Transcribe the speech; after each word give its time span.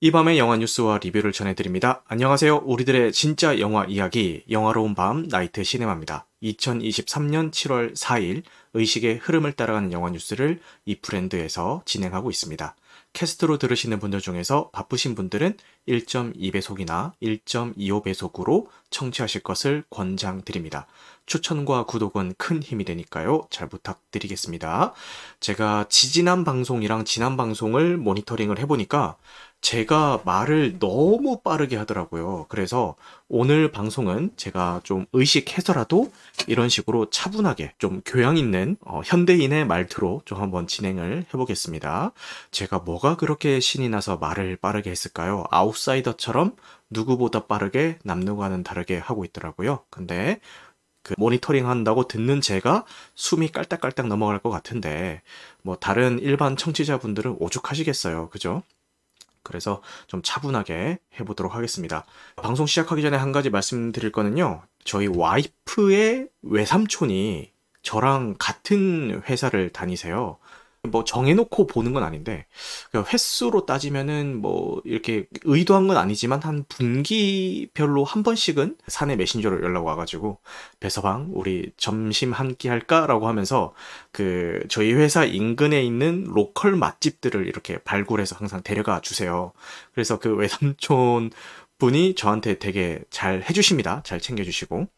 이 0.00 0.12
밤의 0.12 0.38
영화 0.38 0.56
뉴스와 0.56 0.98
리뷰를 0.98 1.32
전해드립니다. 1.32 2.04
안녕하세요. 2.06 2.58
우리들의 2.58 3.12
진짜 3.12 3.58
영화 3.58 3.84
이야기, 3.84 4.44
영화로운 4.48 4.94
밤, 4.94 5.26
나이트 5.26 5.64
시네마입니다. 5.64 6.24
2023년 6.40 7.50
7월 7.50 7.96
4일, 7.96 8.44
의식의 8.74 9.16
흐름을 9.16 9.54
따라가는 9.54 9.90
영화 9.90 10.10
뉴스를 10.10 10.60
이 10.84 10.94
브랜드에서 11.00 11.82
진행하고 11.84 12.30
있습니다. 12.30 12.76
캐스트로 13.12 13.58
들으시는 13.58 13.98
분들 13.98 14.20
중에서 14.20 14.70
바쁘신 14.70 15.16
분들은 15.16 15.56
1.2배속이나 15.88 17.12
1.25배속으로 17.20 18.68
청취하실 18.90 19.42
것을 19.42 19.82
권장드립니다. 19.90 20.86
추천과 21.26 21.84
구독은 21.84 22.34
큰 22.38 22.62
힘이 22.62 22.84
되니까요. 22.84 23.46
잘 23.50 23.68
부탁드리겠습니다. 23.68 24.94
제가 25.40 25.86
지지난 25.88 26.44
방송이랑 26.44 27.04
지난 27.04 27.36
방송을 27.36 27.96
모니터링을 27.96 28.58
해보니까 28.60 29.16
제가 29.60 30.22
말을 30.24 30.78
너무 30.78 31.40
빠르게 31.42 31.76
하더라고요. 31.76 32.46
그래서 32.48 32.94
오늘 33.28 33.70
방송은 33.70 34.30
제가 34.36 34.80
좀 34.84 35.04
의식해서라도 35.12 36.10
이런 36.46 36.68
식으로 36.68 37.10
차분하게 37.10 37.74
좀 37.78 38.00
교양 38.04 38.36
있는 38.36 38.76
어, 38.80 39.02
현대인의 39.04 39.66
말투로 39.66 40.22
좀 40.24 40.40
한번 40.40 40.66
진행을 40.66 41.26
해보겠습니다. 41.34 42.12
제가 42.50 42.78
뭐가 42.78 43.16
그렇게 43.16 43.60
신이 43.60 43.88
나서 43.88 44.16
말을 44.16 44.56
빠르게 44.56 44.90
했을까요? 44.90 45.44
아웃사이더처럼 45.50 46.54
누구보다 46.90 47.46
빠르게 47.46 47.98
남누가는 48.04 48.62
다르게 48.62 48.96
하고 48.96 49.24
있더라고요. 49.24 49.80
근데 49.90 50.40
그 51.02 51.14
모니터링 51.16 51.68
한다고 51.68 52.06
듣는 52.06 52.40
제가 52.40 52.84
숨이 53.14 53.48
깔딱깔딱 53.48 54.06
넘어갈 54.06 54.38
것 54.38 54.50
같은데 54.50 55.22
뭐 55.62 55.76
다른 55.76 56.18
일반 56.20 56.56
청취자분들은 56.56 57.36
오죽하시겠어요. 57.40 58.28
그죠? 58.30 58.62
그래서 59.48 59.82
좀 60.06 60.20
차분하게 60.22 60.98
해보도록 61.18 61.54
하겠습니다. 61.54 62.04
방송 62.36 62.66
시작하기 62.66 63.02
전에 63.02 63.16
한 63.16 63.32
가지 63.32 63.48
말씀드릴 63.48 64.12
거는요. 64.12 64.62
저희 64.84 65.06
와이프의 65.06 66.28
외삼촌이 66.42 67.50
저랑 67.82 68.36
같은 68.38 69.22
회사를 69.26 69.70
다니세요. 69.70 70.38
뭐 70.82 71.04
정해놓고 71.04 71.66
보는 71.66 71.92
건 71.92 72.02
아닌데 72.02 72.46
그 72.92 73.02
횟수로 73.02 73.66
따지면은 73.66 74.40
뭐 74.40 74.80
이렇게 74.84 75.26
의도한 75.44 75.88
건 75.88 75.96
아니지만 75.96 76.40
한 76.42 76.64
분기별로 76.68 78.04
한 78.04 78.22
번씩은 78.22 78.76
사내 78.86 79.16
메신저로 79.16 79.62
연락 79.64 79.84
와가지고 79.86 80.38
배서방 80.80 81.30
우리 81.32 81.72
점심 81.76 82.32
한 82.32 82.48
끼 82.58 82.68
할까라고 82.68 83.28
하면서 83.28 83.74
그 84.10 84.60
저희 84.68 84.92
회사 84.92 85.24
인근에 85.24 85.82
있는 85.82 86.24
로컬 86.24 86.74
맛집들을 86.76 87.46
이렇게 87.46 87.78
발굴해서 87.78 88.36
항상 88.36 88.62
데려가 88.62 89.00
주세요. 89.00 89.52
그래서 89.92 90.18
그 90.18 90.34
외삼촌 90.34 91.30
분이 91.78 92.14
저한테 92.16 92.58
되게 92.58 93.00
잘 93.10 93.42
해주십니다. 93.48 94.02
잘 94.04 94.20
챙겨주시고. 94.20 94.88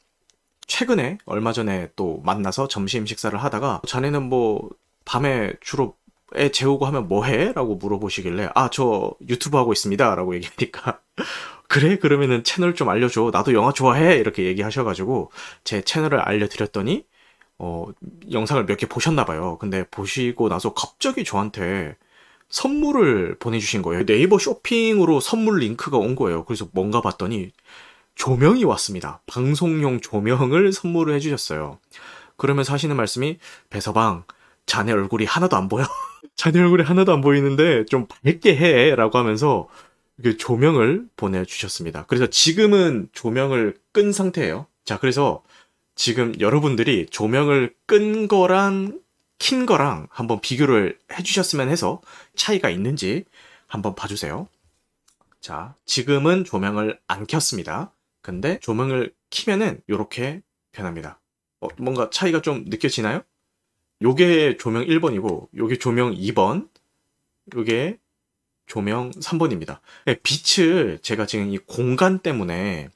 최근에 0.66 1.18
얼마 1.24 1.52
전에 1.52 1.90
또 1.96 2.20
만나서 2.24 2.68
점심 2.68 3.04
식사를 3.04 3.36
하다가 3.42 3.82
자네는 3.86 4.22
뭐 4.22 4.70
밤에 5.10 5.52
주로 5.60 5.96
애 6.36 6.50
재우고 6.52 6.86
하면 6.86 7.08
뭐 7.08 7.24
해? 7.24 7.52
라고 7.52 7.74
물어보시길래 7.76 8.50
아 8.54 8.68
저 8.70 9.12
유튜브 9.28 9.56
하고 9.58 9.72
있습니다. 9.72 10.14
라고 10.14 10.34
얘기하니까 10.36 11.00
그래? 11.68 11.98
그러면은 11.98 12.44
채널 12.44 12.74
좀 12.74 12.88
알려줘. 12.88 13.30
나도 13.32 13.52
영화 13.54 13.72
좋아해? 13.72 14.16
이렇게 14.18 14.44
얘기하셔가지고 14.44 15.32
제 15.64 15.82
채널을 15.82 16.20
알려드렸더니 16.20 17.04
어 17.58 17.86
영상을 18.32 18.64
몇 18.66 18.76
개 18.78 18.86
보셨나 18.86 19.24
봐요. 19.24 19.58
근데 19.60 19.84
보시고 19.90 20.48
나서 20.48 20.72
갑자기 20.74 21.24
저한테 21.24 21.96
선물을 22.48 23.38
보내주신 23.38 23.82
거예요. 23.82 24.04
네이버 24.06 24.38
쇼핑으로 24.38 25.20
선물 25.20 25.58
링크가 25.60 25.98
온 25.98 26.16
거예요. 26.16 26.44
그래서 26.44 26.68
뭔가 26.72 27.00
봤더니 27.00 27.52
조명이 28.14 28.64
왔습니다. 28.64 29.22
방송용 29.26 30.00
조명을 30.00 30.72
선물을 30.72 31.14
해주셨어요. 31.16 31.78
그러면서 32.36 32.72
하시는 32.72 32.94
말씀이 32.96 33.38
배서방 33.70 34.24
자네 34.70 34.92
얼굴이 34.92 35.24
하나도 35.24 35.56
안 35.56 35.68
보여. 35.68 35.84
자네 36.36 36.60
얼굴이 36.60 36.84
하나도 36.84 37.12
안 37.12 37.22
보이는데 37.22 37.86
좀 37.86 38.06
밝게 38.06 38.56
해. 38.56 38.94
라고 38.94 39.18
하면서 39.18 39.68
그 40.22 40.36
조명을 40.36 41.08
보내주셨습니다. 41.16 42.04
그래서 42.06 42.28
지금은 42.28 43.08
조명을 43.12 43.76
끈 43.90 44.12
상태예요. 44.12 44.68
자, 44.84 44.96
그래서 45.00 45.42
지금 45.96 46.38
여러분들이 46.38 47.06
조명을 47.10 47.74
끈 47.86 48.28
거랑 48.28 49.00
킨 49.40 49.66
거랑 49.66 50.06
한번 50.08 50.40
비교를 50.40 51.00
해주셨으면 51.14 51.68
해서 51.68 52.00
차이가 52.36 52.70
있는지 52.70 53.24
한번 53.66 53.96
봐주세요. 53.96 54.46
자, 55.40 55.74
지금은 55.84 56.44
조명을 56.44 57.00
안 57.08 57.26
켰습니다. 57.26 57.92
근데 58.22 58.60
조명을 58.60 59.12
키면은 59.30 59.80
이렇게 59.88 60.42
변합니다. 60.70 61.18
어, 61.60 61.66
뭔가 61.76 62.08
차이가 62.10 62.40
좀 62.40 62.66
느껴지나요? 62.68 63.22
요게 64.02 64.56
조명 64.56 64.84
1번이고 64.84 65.48
요게 65.56 65.78
조명 65.78 66.14
2번 66.14 66.68
요게 67.54 67.98
조명 68.66 69.10
3번입니다. 69.10 69.80
네, 70.06 70.16
빛을 70.22 71.00
제가 71.02 71.26
지금 71.26 71.50
이 71.50 71.58
공간 71.58 72.20
때문에 72.20 72.88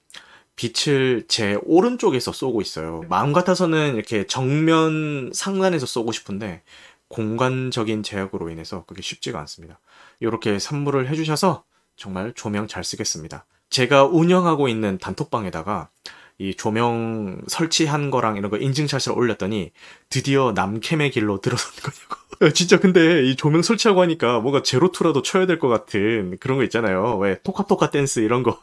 빛을 0.56 1.24
제 1.26 1.58
오른쪽에서 1.64 2.32
쏘고 2.32 2.60
있어요. 2.62 3.02
마음 3.08 3.32
같아서는 3.32 3.96
이렇게 3.96 4.26
정면 4.26 5.30
상단에서 5.34 5.84
쏘고 5.84 6.12
싶은데 6.12 6.62
공간적인 7.08 8.02
제약으로 8.02 8.50
인해서 8.50 8.84
그게 8.86 9.02
쉽지가 9.02 9.38
않습니다. 9.40 9.80
이렇게 10.20 10.58
선물을 10.58 11.08
해주셔서 11.08 11.64
정말 11.96 12.32
조명 12.34 12.68
잘 12.68 12.84
쓰겠습니다. 12.84 13.46
제가 13.68 14.04
운영하고 14.04 14.68
있는 14.68 14.98
단톡방에다가 14.98 15.90
이 16.38 16.54
조명 16.54 17.40
설치한 17.46 18.10
거랑 18.10 18.36
이런 18.36 18.50
거 18.50 18.56
인증샷을 18.58 19.12
올렸더니 19.12 19.72
드디어 20.10 20.52
남캠의 20.52 21.10
길로 21.12 21.40
들어선 21.40 21.72
거냐고. 21.82 22.52
진짜 22.54 22.80
근데 22.80 23.24
이 23.24 23.36
조명 23.36 23.62
설치하고 23.62 24.00
하니까 24.02 24.40
뭔가 24.40 24.62
제로투라도 24.62 25.22
쳐야 25.22 25.46
될 25.46 25.58
것 25.58 25.68
같은 25.68 26.36
그런 26.40 26.58
거 26.58 26.64
있잖아요. 26.64 27.16
왜 27.18 27.38
토카토카 27.42 27.90
댄스 27.90 28.20
이런 28.20 28.42
거. 28.42 28.58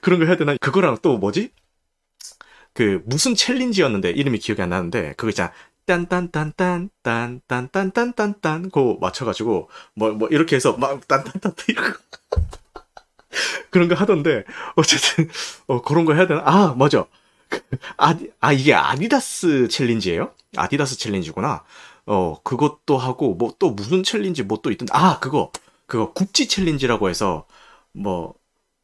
그런 0.00 0.18
거 0.20 0.26
해야 0.26 0.36
되나? 0.36 0.56
그거랑 0.60 0.98
또 1.02 1.18
뭐지? 1.18 1.50
그 2.74 3.02
무슨 3.06 3.34
챌린지였는데 3.34 4.10
이름이 4.10 4.38
기억이 4.38 4.62
안 4.62 4.70
나는데 4.70 5.14
그거 5.16 5.28
있잖아. 5.30 5.52
딴딴딴딴 5.86 6.90
딴딴딴딴딴딴 7.02 8.70
고 8.70 8.98
맞춰가지고 9.00 9.68
뭐뭐 9.96 10.28
이렇게 10.30 10.56
해서 10.56 10.74
막 10.76 11.06
딴딴딴 11.08 11.52
이러고 11.68 11.98
그런 13.70 13.88
거 13.88 13.94
하던데 13.94 14.44
어쨌든 14.76 15.28
어, 15.66 15.82
그런 15.82 16.04
거 16.04 16.14
해야 16.14 16.26
되나? 16.26 16.42
아 16.44 16.74
맞아. 16.76 17.06
아, 17.96 18.14
아 18.40 18.52
이게 18.52 18.74
아디다스 18.74 19.68
챌린지예요? 19.68 20.30
아디다스 20.56 20.98
챌린지구나. 20.98 21.64
어 22.06 22.40
그것도 22.42 22.98
하고 22.98 23.34
뭐 23.34 23.52
또 23.58 23.70
무슨 23.70 24.02
챌린지 24.02 24.42
뭐 24.42 24.58
또 24.62 24.70
있던데 24.72 24.92
아 24.94 25.18
그거 25.20 25.52
그거 25.86 26.12
구찌 26.12 26.48
챌린지라고 26.48 27.08
해서 27.08 27.46
뭐 27.92 28.34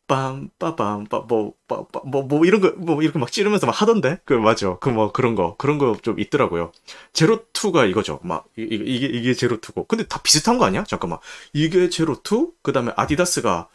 빰빠밤 0.09 1.09
빠뭐뭐뭐 1.11 2.23
뭐 2.25 2.45
이런 2.47 2.61
거 2.61 2.73
뭐 2.79 3.03
이렇게 3.03 3.19
막 3.19 3.31
찌르면서 3.33 3.67
막 3.67 3.81
하던데 3.83 4.19
그 4.27 4.35
맞아 4.35 4.79
그뭐 4.79 5.13
그런 5.13 5.35
거 5.37 5.57
그런 5.59 5.79
거 5.79 5.97
좀 6.03 6.21
있더라고요 6.21 6.73
제로 7.13 7.45
투가 7.53 7.87
이거죠 7.87 8.21
막 8.25 8.47
이 8.59 8.69
게 8.69 8.77
이게 8.77 9.07
이게 9.07 9.35
제로 9.35 9.61
투고 9.61 9.85
근데 9.87 10.07
다 10.07 10.21
비슷한 10.23 10.59
거 10.59 10.65
아니야 10.67 10.85
잠깐만 10.85 11.19
이게 11.53 11.89
제로 11.91 12.23
투 12.23 12.53
그다음에 12.63 12.93
아디다스가 12.97 13.69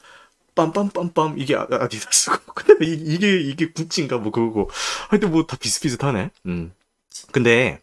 빰빰빰빰 0.55 1.35
이게 1.39 1.55
아, 1.55 1.67
아디다스고 1.69 2.37
근데 2.55 2.85
이 2.85 3.17
게 3.19 3.39
이게 3.39 3.71
구찌인가 3.71 4.17
뭐 4.17 4.31
그거고 4.31 4.69
하여튼 5.09 5.31
뭐 5.31 5.45
다 5.47 5.57
비슷비슷하네. 5.57 6.29
음. 6.47 6.73
근데 7.31 7.79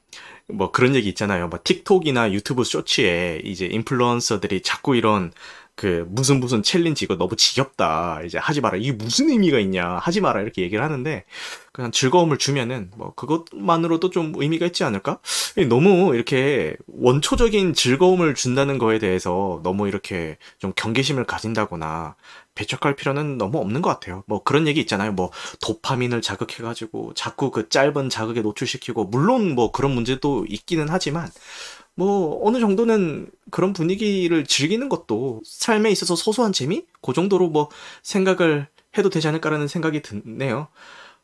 뭐 0.49 0.71
그런 0.73 0.95
얘기 0.95 1.09
있잖아요. 1.11 1.49
뭐 1.49 1.61
틱톡이나 1.63 2.33
유튜브 2.33 2.65
쇼츠에 2.65 3.43
이제 3.45 3.67
인플루언서들이 3.67 4.63
자꾸 4.63 4.97
이런 4.97 5.33
그 5.81 6.05
무슨 6.11 6.41
무슨 6.41 6.63
챌린지 6.63 7.07
이거 7.07 7.17
너무 7.17 7.37
지겹다. 7.37 8.21
이제 8.27 8.37
하지 8.37 8.61
마라. 8.61 8.77
이게 8.77 8.93
무슨 8.93 9.31
의미가 9.31 9.59
있냐. 9.61 9.97
하지 9.97 10.21
마라. 10.21 10.43
이렇게 10.43 10.61
얘기를 10.61 10.85
하는데 10.85 11.25
그냥 11.73 11.91
즐거움을 11.91 12.37
주면은 12.37 12.91
뭐 12.99 13.15
그것만으로도 13.15 14.11
좀 14.11 14.35
의미가 14.37 14.67
있지 14.67 14.85
않을까? 14.85 15.21
너무 15.71 16.15
이렇게 16.15 16.77
원초적인 16.87 17.73
즐거움을 17.73 18.35
준다는 18.35 18.77
거에 18.77 18.99
대해서 18.99 19.61
너무 19.63 19.89
이렇게 19.89 20.37
좀 20.59 20.75
경계심을 20.77 21.25
가진다거나 21.25 22.15
배척할 22.55 22.95
필요는 22.95 23.39
너무 23.39 23.57
없는 23.59 23.81
것 23.81 23.89
같아요. 23.89 24.23
뭐 24.27 24.43
그런 24.43 24.67
얘기 24.67 24.81
있잖아요. 24.81 25.13
뭐 25.13 25.31
도파민을 25.63 26.21
자극해 26.21 26.63
가지고 26.63 27.15
자꾸 27.15 27.51
그 27.51 27.71
짧은 27.71 28.11
자극에 28.11 28.43
노출시키고 28.43 29.05
물론 29.05 29.55
뭐 29.55 29.73
그런 29.73 29.93
문제도 29.93 30.45
있기는 30.47 30.89
하지만 30.91 31.31
뭐 31.95 32.41
어느 32.47 32.61
정도는 32.61 33.31
그런 33.51 33.73
분위기를 33.73 34.45
즐기는 34.47 34.89
것도 34.89 35.43
삶에 35.45 35.91
있어서 35.91 36.17
소소한 36.17 36.53
재미? 36.53 36.87
그 37.03 37.13
정도로 37.13 37.49
뭐 37.49 37.69
생각을 38.03 38.69
해도 38.99 39.11
되지 39.11 39.29
않을까라는 39.29 39.69
생각이 39.69 40.03
드네요. 40.03 40.69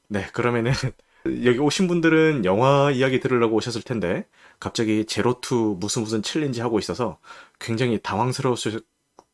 네, 0.09 0.27
그러면은 0.33 0.73
여기 1.45 1.59
오신 1.59 1.89
분들은 1.89 2.45
영화 2.45 2.91
이야기 2.93 3.21
들으려고 3.21 3.57
오셨을 3.57 3.83
텐데 3.83 4.27
갑자기 4.61 5.05
제로투 5.07 5.77
무슨 5.81 6.03
무슨 6.03 6.23
챌린지 6.23 6.61
하고 6.61 6.79
있어서 6.79 7.19
굉장히 7.61 8.01
당황스러웠을 8.03 8.81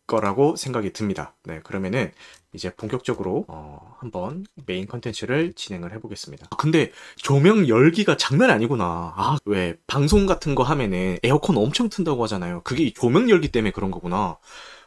거라고 0.06 0.56
생각이 0.56 0.92
듭니다. 0.92 1.34
네, 1.44 1.60
그러면은 1.64 2.12
이제 2.54 2.70
본격적으로 2.74 3.44
어, 3.48 3.96
한번 3.98 4.44
메인 4.66 4.86
컨텐츠를 4.86 5.54
진행을 5.54 5.92
해보겠습니다. 5.94 6.48
아, 6.50 6.56
근데 6.56 6.92
조명 7.16 7.66
열기가 7.68 8.16
장난 8.18 8.50
아니구나. 8.50 9.14
아, 9.16 9.38
왜 9.46 9.76
방송 9.86 10.26
같은 10.26 10.54
거 10.54 10.62
하면은 10.62 11.18
에어컨 11.22 11.56
엄청 11.56 11.88
튼다고 11.88 12.22
하잖아요. 12.24 12.60
그게 12.64 12.92
조명 12.92 13.30
열기 13.30 13.48
때문에 13.48 13.70
그런 13.72 13.90
거구나. 13.90 14.36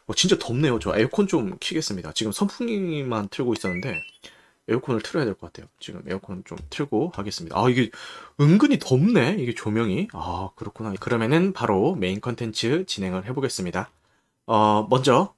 어, 0.06 0.14
진짜 0.14 0.38
덥네요. 0.38 0.78
저 0.78 0.96
에어컨 0.96 1.26
좀 1.26 1.56
키겠습니다. 1.58 2.12
지금 2.12 2.30
선풍기만 2.30 3.28
틀고 3.30 3.54
있었는데 3.54 4.00
에어컨을 4.68 5.00
틀어야 5.02 5.24
될 5.24 5.34
것 5.34 5.52
같아요. 5.52 5.68
지금 5.80 6.02
에어컨 6.08 6.42
좀 6.44 6.58
틀고 6.70 7.12
하겠습니다. 7.14 7.58
아, 7.58 7.68
이게 7.68 7.90
은근히 8.40 8.78
덥네. 8.78 9.36
이게 9.40 9.54
조명이. 9.54 10.08
아, 10.12 10.50
그렇구나. 10.54 10.92
그러면은 11.00 11.52
바로 11.52 11.96
메인 11.96 12.20
컨텐츠 12.20 12.84
진행을 12.86 13.26
해보겠습니다. 13.26 13.90
어, 14.46 14.86
먼저 14.88 15.34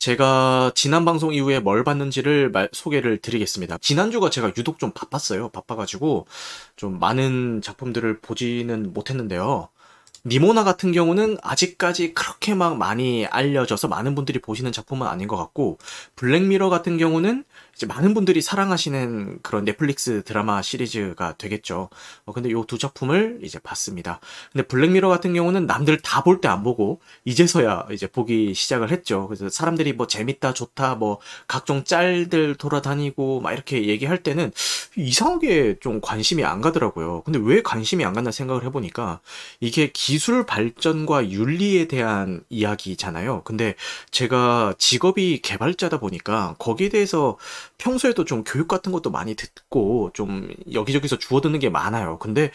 제가 0.00 0.72
지난 0.74 1.04
방송 1.04 1.34
이후에 1.34 1.60
뭘 1.60 1.84
봤는지를 1.84 2.50
말, 2.50 2.70
소개를 2.72 3.18
드리겠습니다. 3.18 3.76
지난주가 3.82 4.30
제가 4.30 4.50
유독 4.56 4.78
좀 4.78 4.92
바빴어요. 4.92 5.50
바빠가지고 5.50 6.26
좀 6.74 6.98
많은 6.98 7.60
작품들을 7.60 8.20
보지는 8.20 8.94
못했는데요. 8.94 9.68
니모나 10.24 10.64
같은 10.64 10.92
경우는 10.92 11.36
아직까지 11.42 12.14
그렇게 12.14 12.54
막 12.54 12.78
많이 12.78 13.26
알려져서 13.26 13.88
많은 13.88 14.14
분들이 14.14 14.38
보시는 14.38 14.72
작품은 14.72 15.06
아닌 15.06 15.28
것 15.28 15.36
같고 15.36 15.76
블랙미러 16.16 16.70
같은 16.70 16.96
경우는 16.96 17.44
많은 17.86 18.14
분들이 18.14 18.40
사랑하시는 18.42 19.40
그런 19.42 19.64
넷플릭스 19.64 20.22
드라마 20.24 20.62
시리즈가 20.62 21.34
되겠죠. 21.38 21.88
어, 22.24 22.32
근데 22.32 22.50
요 22.50 22.64
두 22.64 22.78
작품을 22.78 23.40
이제 23.42 23.58
봤습니다. 23.58 24.20
근데 24.52 24.66
블랙미러 24.66 25.08
같은 25.08 25.34
경우는 25.34 25.66
남들 25.66 25.98
다 26.00 26.22
볼 26.22 26.40
때 26.40 26.48
안 26.48 26.62
보고 26.62 27.00
이제서야 27.24 27.86
이제 27.92 28.06
보기 28.06 28.54
시작을 28.54 28.90
했죠. 28.90 29.26
그래서 29.26 29.48
사람들이 29.48 29.92
뭐 29.94 30.06
재밌다, 30.06 30.52
좋다, 30.54 30.94
뭐 30.96 31.18
각종 31.48 31.84
짤들 31.84 32.54
돌아다니고 32.56 33.40
막 33.40 33.52
이렇게 33.52 33.86
얘기할 33.88 34.22
때는 34.22 34.52
이상하게 34.96 35.78
좀 35.80 36.00
관심이 36.00 36.44
안 36.44 36.60
가더라고요. 36.60 37.22
근데 37.24 37.38
왜 37.42 37.62
관심이 37.62 38.04
안 38.04 38.12
갔나 38.12 38.30
생각을 38.30 38.64
해보니까 38.64 39.20
이게 39.60 39.90
기술 39.92 40.44
발전과 40.46 41.30
윤리에 41.30 41.88
대한 41.88 42.42
이야기잖아요. 42.50 43.42
근데 43.44 43.74
제가 44.10 44.74
직업이 44.78 45.40
개발자다 45.42 45.98
보니까 46.00 46.54
거기에 46.58 46.88
대해서 46.88 47.36
평소에도 47.80 48.24
좀 48.24 48.44
교육 48.44 48.68
같은 48.68 48.92
것도 48.92 49.10
많이 49.10 49.34
듣고 49.34 50.10
좀 50.12 50.48
여기저기서 50.72 51.18
주워 51.18 51.40
듣는 51.40 51.58
게 51.58 51.70
많아요. 51.70 52.18
근데 52.18 52.52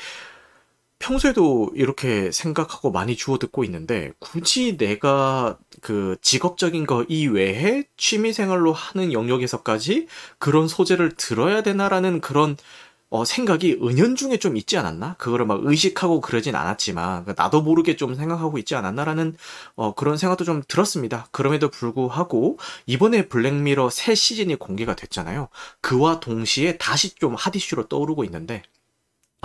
평소에도 0.99 1.71
이렇게 1.75 2.31
생각하고 2.31 2.91
많이 2.91 3.15
주워 3.15 3.37
듣고 3.37 3.63
있는데 3.65 4.13
굳이 4.19 4.77
내가 4.77 5.57
그 5.81 6.15
직업적인 6.21 6.85
거 6.85 7.03
이외에 7.09 7.83
취미 7.97 8.33
생활로 8.33 8.71
하는 8.71 9.11
영역에서까지 9.11 10.07
그런 10.37 10.67
소재를 10.67 11.11
들어야 11.17 11.63
되나라는 11.63 12.21
그런 12.21 12.55
어, 13.09 13.23
생각이 13.23 13.79
은연중에 13.81 14.37
좀 14.37 14.57
있지 14.57 14.77
않았나? 14.77 15.15
그거를 15.17 15.45
막 15.45 15.61
의식하고 15.63 16.21
그러진 16.21 16.55
않았지만 16.55 17.23
그러니까 17.23 17.43
나도 17.43 17.61
모르게 17.61 17.95
좀 17.95 18.15
생각하고 18.15 18.57
있지 18.57 18.75
않았나라는 18.75 19.35
어, 19.75 19.93
그런 19.95 20.17
생각도 20.17 20.43
좀 20.43 20.63
들었습니다. 20.67 21.27
그럼에도 21.31 21.69
불구하고 21.69 22.57
이번에 22.87 23.27
블랙미러 23.27 23.89
새 23.89 24.15
시즌이 24.15 24.55
공개가 24.55 24.95
됐잖아요. 24.95 25.49
그와 25.81 26.19
동시에 26.19 26.77
다시 26.77 27.15
좀 27.15 27.35
핫이슈로 27.35 27.87
떠오르고 27.87 28.23
있는데 28.25 28.63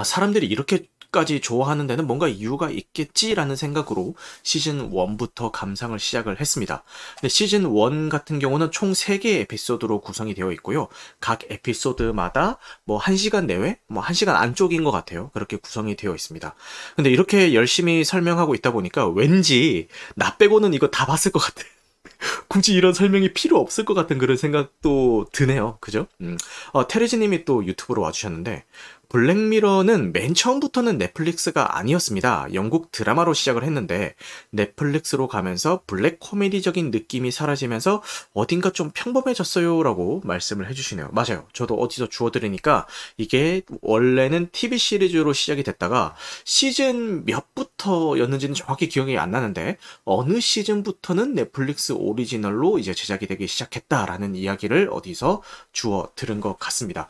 아, 0.00 0.04
사람들이 0.04 0.46
이렇게 0.46 0.86
까지 1.12 1.40
좋아하는 1.40 1.88
데는 1.88 2.06
뭔가 2.06 2.28
이유가 2.28 2.70
있겠지라는 2.70 3.56
생각으로 3.56 4.14
시즌 4.44 4.92
1부터 4.92 5.50
감상을 5.50 5.98
시작을 5.98 6.38
했습니다. 6.40 6.84
근데 7.16 7.28
시즌 7.28 7.64
1 7.64 8.08
같은 8.08 8.38
경우는 8.38 8.70
총 8.70 8.92
3개의 8.92 9.40
에피소드로 9.40 10.02
구성이 10.02 10.34
되어 10.34 10.52
있고요. 10.52 10.86
각 11.18 11.40
에피소드마다 11.50 12.58
뭐 12.84 13.00
1시간 13.00 13.46
내외, 13.46 13.80
뭐 13.88 14.04
1시간 14.04 14.36
안쪽인 14.36 14.84
것 14.84 14.92
같아요. 14.92 15.30
그렇게 15.34 15.56
구성이 15.56 15.96
되어 15.96 16.14
있습니다. 16.14 16.54
근데 16.94 17.10
이렇게 17.10 17.54
열심히 17.54 18.04
설명하고 18.04 18.54
있다 18.54 18.70
보니까 18.70 19.08
왠지 19.08 19.88
나 20.14 20.36
빼고는 20.36 20.74
이거 20.74 20.86
다 20.86 21.06
봤을 21.06 21.32
것 21.32 21.40
같아. 21.40 21.64
굳이 22.48 22.74
이런 22.74 22.92
설명이 22.92 23.32
필요 23.32 23.58
없을 23.58 23.84
것 23.84 23.94
같은 23.94 24.18
그런 24.18 24.36
생각도 24.36 25.26
드네요. 25.32 25.78
그죠? 25.80 26.06
음. 26.20 26.36
어, 26.72 26.86
테레지님이 26.86 27.44
또 27.44 27.64
유튜브로 27.66 28.02
와주셨는데, 28.02 28.64
블랙미러는 29.10 30.12
맨 30.12 30.34
처음부터는 30.34 30.96
넷플릭스가 30.96 31.76
아니었습니다. 31.76 32.46
영국 32.54 32.92
드라마로 32.92 33.34
시작을 33.34 33.64
했는데 33.64 34.14
넷플릭스로 34.50 35.26
가면서 35.26 35.82
블랙 35.88 36.20
코미디적인 36.20 36.92
느낌이 36.92 37.32
사라지면서 37.32 38.02
어딘가 38.34 38.70
좀 38.70 38.92
평범해졌어요 38.94 39.82
라고 39.82 40.20
말씀을 40.24 40.70
해주시네요. 40.70 41.10
맞아요. 41.12 41.48
저도 41.52 41.74
어디서 41.74 42.08
주워 42.08 42.30
들으니까 42.30 42.86
이게 43.16 43.62
원래는 43.82 44.50
TV 44.52 44.78
시리즈로 44.78 45.32
시작이 45.32 45.64
됐다가 45.64 46.14
시즌 46.44 47.24
몇부터였는지는 47.24 48.54
정확히 48.54 48.88
기억이 48.88 49.18
안 49.18 49.32
나는데 49.32 49.76
어느 50.04 50.38
시즌부터는 50.38 51.34
넷플릭스 51.34 51.92
오리지널로 51.92 52.78
이제 52.78 52.94
제작이 52.94 53.26
되기 53.26 53.48
시작했다라는 53.48 54.36
이야기를 54.36 54.88
어디서 54.92 55.42
주워 55.72 56.12
들은 56.14 56.40
것 56.40 56.60
같습니다. 56.60 57.08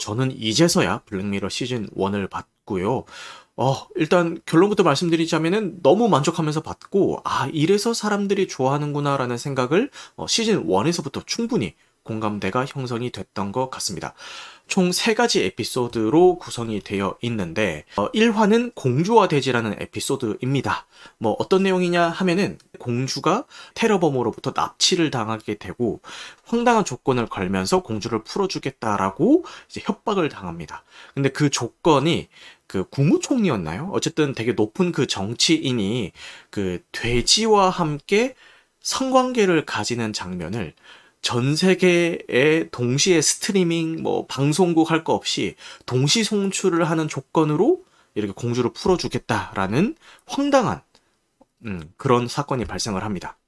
저는 0.00 0.32
이제서야 0.32 1.00
블랙미러 1.06 1.48
시즌 1.48 1.88
1을 1.90 2.30
봤고요. 2.30 3.04
어, 3.56 3.86
일단 3.96 4.40
결론부터 4.46 4.82
말씀드리자면은 4.82 5.82
너무 5.82 6.08
만족하면서 6.08 6.62
봤고, 6.62 7.20
아, 7.24 7.48
이래서 7.52 7.92
사람들이 7.92 8.48
좋아하는구나라는 8.48 9.36
생각을 9.36 9.90
어, 10.16 10.26
시즌 10.26 10.66
1에서부터 10.66 11.26
충분히 11.26 11.74
공감대가 12.02 12.64
형성이 12.64 13.10
됐던 13.10 13.52
것 13.52 13.70
같습니다. 13.70 14.14
총 14.66 14.90
3가지 14.90 15.42
에피소드로 15.42 16.38
구성이 16.38 16.80
되어 16.80 17.16
있는데 17.22 17.84
어, 17.96 18.10
1화는 18.12 18.74
공주와 18.74 19.28
돼지라는 19.28 19.76
에피소드입니다. 19.80 20.86
뭐 21.18 21.36
어떤 21.38 21.62
내용이냐 21.62 22.08
하면은 22.08 22.58
공주가 22.78 23.44
테러범으로부터 23.74 24.52
납치를 24.54 25.10
당하게 25.10 25.56
되고 25.56 26.00
황당한 26.44 26.84
조건을 26.84 27.26
걸면서 27.26 27.82
공주를 27.82 28.24
풀어주겠다라고 28.24 29.44
이제 29.68 29.82
협박을 29.84 30.28
당합니다. 30.28 30.84
근데 31.14 31.28
그 31.28 31.50
조건이 31.50 32.28
그 32.66 32.88
국무총리였나요? 32.88 33.90
어쨌든 33.92 34.32
되게 34.34 34.52
높은 34.52 34.92
그 34.92 35.06
정치인이 35.06 36.12
그 36.48 36.82
돼지와 36.92 37.68
함께 37.68 38.34
성관계를 38.80 39.64
가지는 39.66 40.12
장면을 40.12 40.74
전 41.22 41.56
세계에 41.56 42.68
동시에 42.70 43.20
스트리밍 43.22 44.02
뭐 44.02 44.26
방송국 44.26 44.90
할 44.90 45.04
거 45.04 45.14
없이 45.14 45.54
동시 45.86 46.24
송출을 46.24 46.88
하는 46.90 47.08
조건으로 47.08 47.84
이렇게 48.14 48.32
공주를 48.32 48.72
풀어주겠다라는 48.72 49.96
황당한 50.26 50.82
음, 51.64 51.92
그런 51.96 52.28
사건이 52.28 52.64
발생을 52.66 53.04
합니다. 53.04 53.38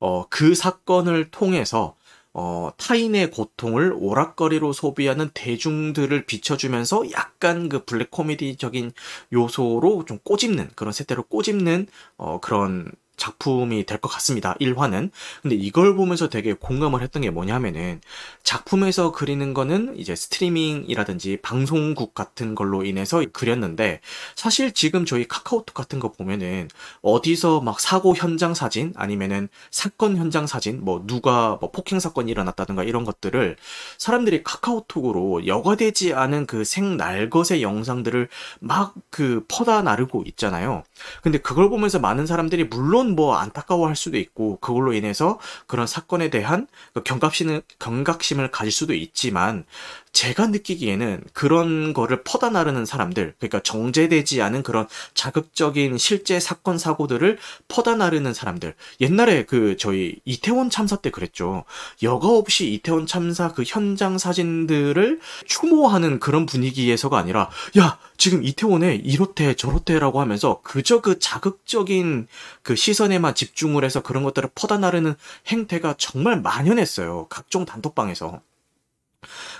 어, 0.00 0.28
그 0.28 0.54
사건을 0.54 1.30
통해서 1.30 1.96
어, 2.34 2.70
타인의 2.76 3.30
고통을 3.32 3.92
오락거리로 3.96 4.72
소비하는 4.72 5.30
대중들을 5.34 6.26
비춰주면서 6.26 7.10
약간 7.12 7.68
그 7.68 7.84
블랙 7.84 8.10
코미디적인 8.10 8.92
요소로 9.32 10.04
좀 10.04 10.18
꼬집는 10.22 10.70
그런 10.76 10.92
세대로 10.92 11.22
꼬집는 11.24 11.86
어, 12.16 12.38
그런 12.40 12.92
작품이 13.18 13.84
될 13.84 13.98
것 13.98 14.08
같습니다. 14.08 14.54
1화는. 14.60 15.10
근데 15.42 15.56
이걸 15.56 15.96
보면서 15.96 16.28
되게 16.28 16.52
공감을 16.52 17.02
했던 17.02 17.22
게 17.22 17.30
뭐냐면은 17.30 18.00
작품에서 18.44 19.12
그리는 19.12 19.52
거는 19.52 19.96
이제 19.98 20.14
스트리밍이라든지 20.14 21.38
방송국 21.42 22.14
같은 22.14 22.54
걸로 22.54 22.84
인해서 22.84 23.22
그렸는데 23.32 24.00
사실 24.36 24.72
지금 24.72 25.04
저희 25.04 25.26
카카오톡 25.26 25.74
같은 25.74 25.98
거 25.98 26.12
보면은 26.12 26.68
어디서 27.02 27.60
막 27.60 27.80
사고 27.80 28.14
현장 28.14 28.54
사진 28.54 28.92
아니면은 28.96 29.48
사건 29.70 30.16
현장 30.16 30.46
사진 30.46 30.84
뭐 30.84 31.02
누가 31.06 31.58
뭐 31.60 31.70
폭행 31.72 31.98
사건이 31.98 32.30
일어났다든가 32.30 32.84
이런 32.84 33.04
것들을 33.04 33.56
사람들이 33.98 34.44
카카오톡으로 34.44 35.46
여과되지 35.46 36.14
않은 36.14 36.46
그 36.46 36.64
생날것의 36.64 37.62
영상들을 37.62 38.28
막 38.60 38.94
그 39.10 39.44
퍼다 39.48 39.82
나르고 39.82 40.22
있잖아요. 40.26 40.84
근데 41.22 41.38
그걸 41.38 41.68
보면서 41.70 41.98
많은 41.98 42.26
사람들이 42.26 42.64
물론 42.64 43.07
물론 43.08 43.16
뭐 43.16 43.36
안타까워할 43.36 43.96
수도 43.96 44.18
있고 44.18 44.58
그걸로 44.60 44.92
인해서 44.92 45.38
그런 45.66 45.86
사건에 45.86 46.30
대한 46.30 46.66
그 46.92 47.02
경각심을 47.02 47.62
경각심을 47.78 48.50
가질 48.50 48.72
수도 48.72 48.94
있지만 48.94 49.64
제가 50.12 50.48
느끼기에는 50.48 51.22
그런 51.32 51.92
거를 51.92 52.22
퍼다 52.22 52.50
나르는 52.50 52.86
사람들, 52.86 53.34
그러니까 53.38 53.60
정제되지 53.60 54.42
않은 54.42 54.62
그런 54.62 54.86
자극적인 55.14 55.98
실제 55.98 56.40
사건 56.40 56.78
사고들을 56.78 57.38
퍼다 57.68 57.96
나르는 57.96 58.34
사람들. 58.34 58.74
옛날에 59.00 59.44
그 59.44 59.76
저희 59.76 60.16
이태원 60.24 60.70
참사 60.70 60.96
때 60.96 61.10
그랬죠. 61.10 61.64
여과 62.02 62.28
없이 62.28 62.72
이태원 62.72 63.06
참사 63.06 63.52
그 63.52 63.62
현장 63.66 64.18
사진들을 64.18 65.20
추모하는 65.46 66.18
그런 66.18 66.46
분위기에서가 66.46 67.18
아니라 67.18 67.50
야 67.78 67.98
지금 68.16 68.42
이태원에 68.42 68.96
이렇대 68.96 69.54
저렇대라고 69.54 70.20
하면서 70.20 70.60
그저 70.62 71.00
그 71.00 71.18
자극적인 71.18 72.26
그 72.62 72.74
시선에만 72.76 73.34
집중을 73.34 73.84
해서 73.84 74.02
그런 74.02 74.22
것들을 74.24 74.50
퍼다 74.54 74.78
나르는 74.78 75.14
행태가 75.46 75.94
정말 75.98 76.40
만연했어요. 76.40 77.26
각종 77.28 77.64
단톡방에서. 77.64 78.40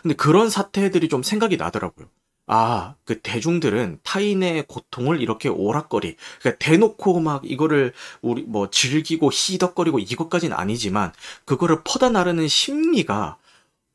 근데 0.03 0.15
그런 0.15 0.51
사태들이 0.51 1.09
좀 1.09 1.23
생각이 1.23 1.57
나더라고요. 1.57 2.09
아, 2.47 2.95
그 3.05 3.21
대중들은 3.21 4.01
타인의 4.03 4.67
고통을 4.69 5.21
이렇게 5.21 5.51
오락거리, 5.51 6.17
그러니까 6.41 6.59
대놓고 6.65 7.21
막 7.21 7.43
이거를 7.45 7.93
우리 8.23 8.43
뭐 8.43 8.71
즐기고 8.71 9.31
희덕거리고 9.33 9.99
이것까지는 9.99 10.57
아니지만 10.57 11.13
그거를 11.45 11.83
퍼다 11.85 12.09
나르는 12.09 12.49
심리가 12.49 13.37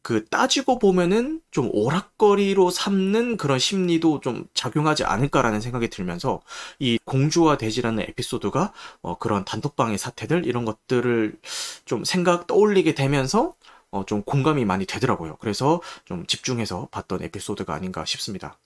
그 0.04 0.26
따지고 0.26 0.80
보면은 0.80 1.42
좀 1.50 1.70
오락거리로 1.72 2.70
삼는 2.70 3.38
그런 3.38 3.58
심리도 3.58 4.20
좀 4.20 4.46
작용하지 4.54 5.06
않을까라는 5.06 5.62
생각이 5.62 5.90
들면서 5.90 6.42
이 6.78 7.00
공주와 7.06 7.58
돼지라는 7.58 8.04
에피소드가 8.10 8.74
어 9.02 9.18
그런 9.18 9.46
단톡방의 9.46 9.98
사태들 9.98 10.46
이런 10.46 10.66
것들을 10.66 11.40
좀 11.86 12.04
생각 12.04 12.48
떠올리게 12.48 12.96
되면서 12.96 13.56
어, 13.94 14.06
좀 14.06 14.24
공감이 14.24 14.66
많이 14.66 14.86
되더라고요. 14.86 15.38
그래서 15.40 15.82
좀 16.06 16.26
집중해서 16.26 16.88
봤던 16.92 17.22
에피소드가 17.24 17.74
아닌가 17.74 18.04
싶습니다. 18.06 18.58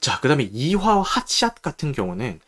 자, 0.00 0.18
그 0.20 0.28
다음에 0.28 0.48
2화 0.48 1.02
핫샷 1.04 1.60
같은 1.60 1.92
경우는 1.92 2.40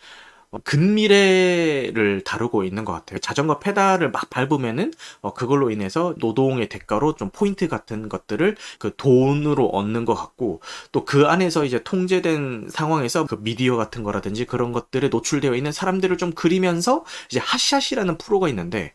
어, 0.53 0.59
근미래를 0.65 2.23
다루고 2.25 2.65
있는 2.65 2.85
것 2.87 2.93
같아요. 2.93 3.19
자전거 3.19 3.59
페달을 3.59 4.11
막 4.11 4.31
밟으면은 4.31 4.93
어, 5.21 5.35
그걸로 5.35 5.71
인해서 5.71 6.15
노동의 6.19 6.69
대가로 6.71 7.15
좀 7.17 7.31
포인트 7.31 7.69
같은 7.69 8.09
것들을 8.09 8.57
그 8.79 8.95
돈으로 8.97 9.67
얻는 9.69 10.05
것 10.07 10.15
같고 10.15 10.61
또 10.93 11.05
그 11.05 11.27
안에서 11.27 11.65
이제 11.67 11.83
통제된 11.83 12.69
상황에서 12.71 13.27
그 13.27 13.37
미디어 13.41 13.77
같은 13.77 14.03
거라든지 14.03 14.47
그런 14.47 14.73
것들에 14.73 15.09
노출되어 15.09 15.55
있는 15.55 15.73
사람들을 15.73 16.17
좀 16.17 16.33
그리면서 16.33 17.05
이제 17.31 17.39
핫샷이라는 17.41 18.17
프로가 18.19 18.49
있는데 18.49 18.95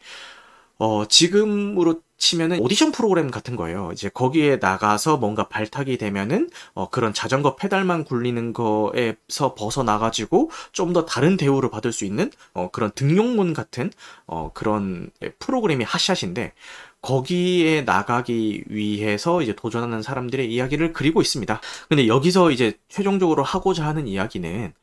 어, 0.80 1.06
지금으로 1.08 2.02
치면은 2.20 2.60
오디션 2.60 2.92
프로그램 2.92 3.30
같은 3.30 3.56
거예요. 3.56 3.92
이제 3.94 4.10
거기에 4.10 4.58
나가서 4.58 5.18
뭔가 5.18 5.48
발탁이 5.48 5.98
되면은 5.98 6.50
어, 6.74 6.90
그런 6.90 7.14
자전거 7.14 7.56
페달만 7.56 8.04
굴리는 8.06 8.54
거에서 8.54 9.54
벗어나가지고 9.56 10.50
좀 10.72 10.94
더 10.94 11.06
다른 11.06 11.38
대우를 11.38 11.70
받을 11.70 11.92
수 11.92 12.06
있는 12.06 12.32
어, 12.54 12.70
그런 12.72 12.92
등용문 12.96 13.54
같은 13.54 13.92
어, 14.26 14.52
그런 14.54 15.12
프로그램이 15.40 15.84
핫샷인데 15.84 16.54
거기에 17.02 17.84
나가기 17.84 18.64
위해서 18.68 19.42
이제 19.42 19.54
도전하는 19.56 20.02
사람들의 20.02 20.52
이야기를 20.52 20.94
그리고 20.94 21.22
있습니다. 21.22 21.62
근데 21.90 22.08
여기서 22.08 22.52
이제 22.52 22.74
최종적으로 22.90 23.44
하고자 23.44 23.86
하는 23.86 24.08
이야기는 24.08 24.74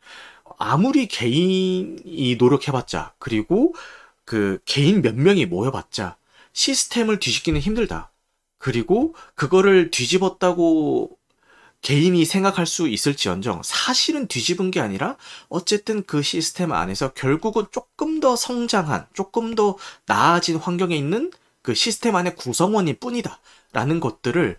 아무리 0.58 1.06
개인이 1.08 2.36
노력해봤자 2.38 3.14
그리고 3.18 3.74
그 4.24 4.58
개인 4.64 5.02
몇 5.02 5.14
명이 5.14 5.46
모여봤자 5.46 6.16
시스템을 6.52 7.18
뒤집기는 7.18 7.60
힘들다. 7.60 8.12
그리고 8.58 9.14
그거를 9.34 9.90
뒤집었다고 9.90 11.18
개인이 11.82 12.24
생각할 12.24 12.64
수 12.66 12.88
있을지언정 12.88 13.60
사실은 13.62 14.26
뒤집은 14.26 14.70
게 14.70 14.80
아니라 14.80 15.18
어쨌든 15.50 16.02
그 16.04 16.22
시스템 16.22 16.72
안에서 16.72 17.12
결국은 17.12 17.66
조금 17.70 18.20
더 18.20 18.36
성장한 18.36 19.08
조금 19.12 19.54
더 19.54 19.76
나아진 20.06 20.56
환경에 20.56 20.96
있는 20.96 21.30
그 21.60 21.74
시스템 21.74 22.16
안의 22.16 22.36
구성원일 22.36 23.00
뿐이다. 23.00 23.38
라는 23.72 24.00
것들을 24.00 24.56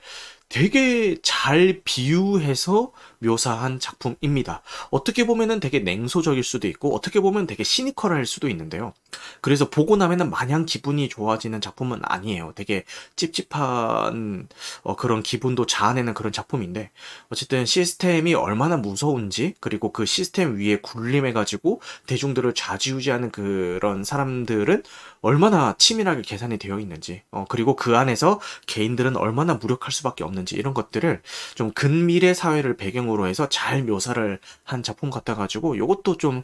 되게 0.49 1.17
잘 1.23 1.81
비유해서 1.83 2.91
묘사한 3.19 3.79
작품입니다. 3.79 4.61
어떻게 4.91 5.25
보면은 5.25 5.59
되게 5.59 5.79
냉소적일 5.79 6.43
수도 6.43 6.67
있고 6.67 6.95
어떻게 6.95 7.19
보면 7.19 7.47
되게 7.47 7.63
시니컬할 7.63 8.25
수도 8.25 8.49
있는데요. 8.49 8.93
그래서 9.41 9.69
보고 9.69 9.95
나면은 9.95 10.29
마냥 10.29 10.65
기분이 10.65 11.09
좋아지는 11.09 11.61
작품은 11.61 11.99
아니에요. 12.03 12.53
되게 12.55 12.83
찝찝한 13.15 14.47
어, 14.83 14.95
그런 14.95 15.23
기분도 15.23 15.65
자아내는 15.65 16.13
그런 16.13 16.31
작품인데 16.31 16.91
어쨌든 17.29 17.65
시스템이 17.65 18.33
얼마나 18.33 18.77
무서운지 18.77 19.55
그리고 19.59 19.91
그 19.91 20.05
시스템 20.05 20.57
위에 20.57 20.77
군림해가지고 20.77 21.81
대중들을 22.07 22.53
좌지우지하는 22.53 23.31
그런 23.31 24.03
사람들은 24.03 24.83
얼마나 25.21 25.75
치밀하게 25.77 26.21
계산이 26.21 26.57
되어 26.57 26.79
있는지 26.79 27.23
어, 27.31 27.45
그리고 27.49 27.75
그 27.75 27.97
안에서 27.97 28.39
개인들은 28.67 29.17
얼마나 29.17 29.55
무력할 29.55 29.91
수밖에 29.91 30.23
없는지 30.23 30.55
이런 30.55 30.73
것들을 30.73 31.21
좀 31.55 31.71
근미래 31.71 32.33
사회를 32.33 32.77
배경 32.77 33.04
으로 33.13 33.15
방식으로 33.15 33.27
해서 33.27 33.47
잘 33.49 33.83
묘사를 33.83 34.39
한 34.63 34.83
작품 34.83 35.09
같아가지고 35.09 35.75
이것도 35.75 36.17
좀 36.17 36.43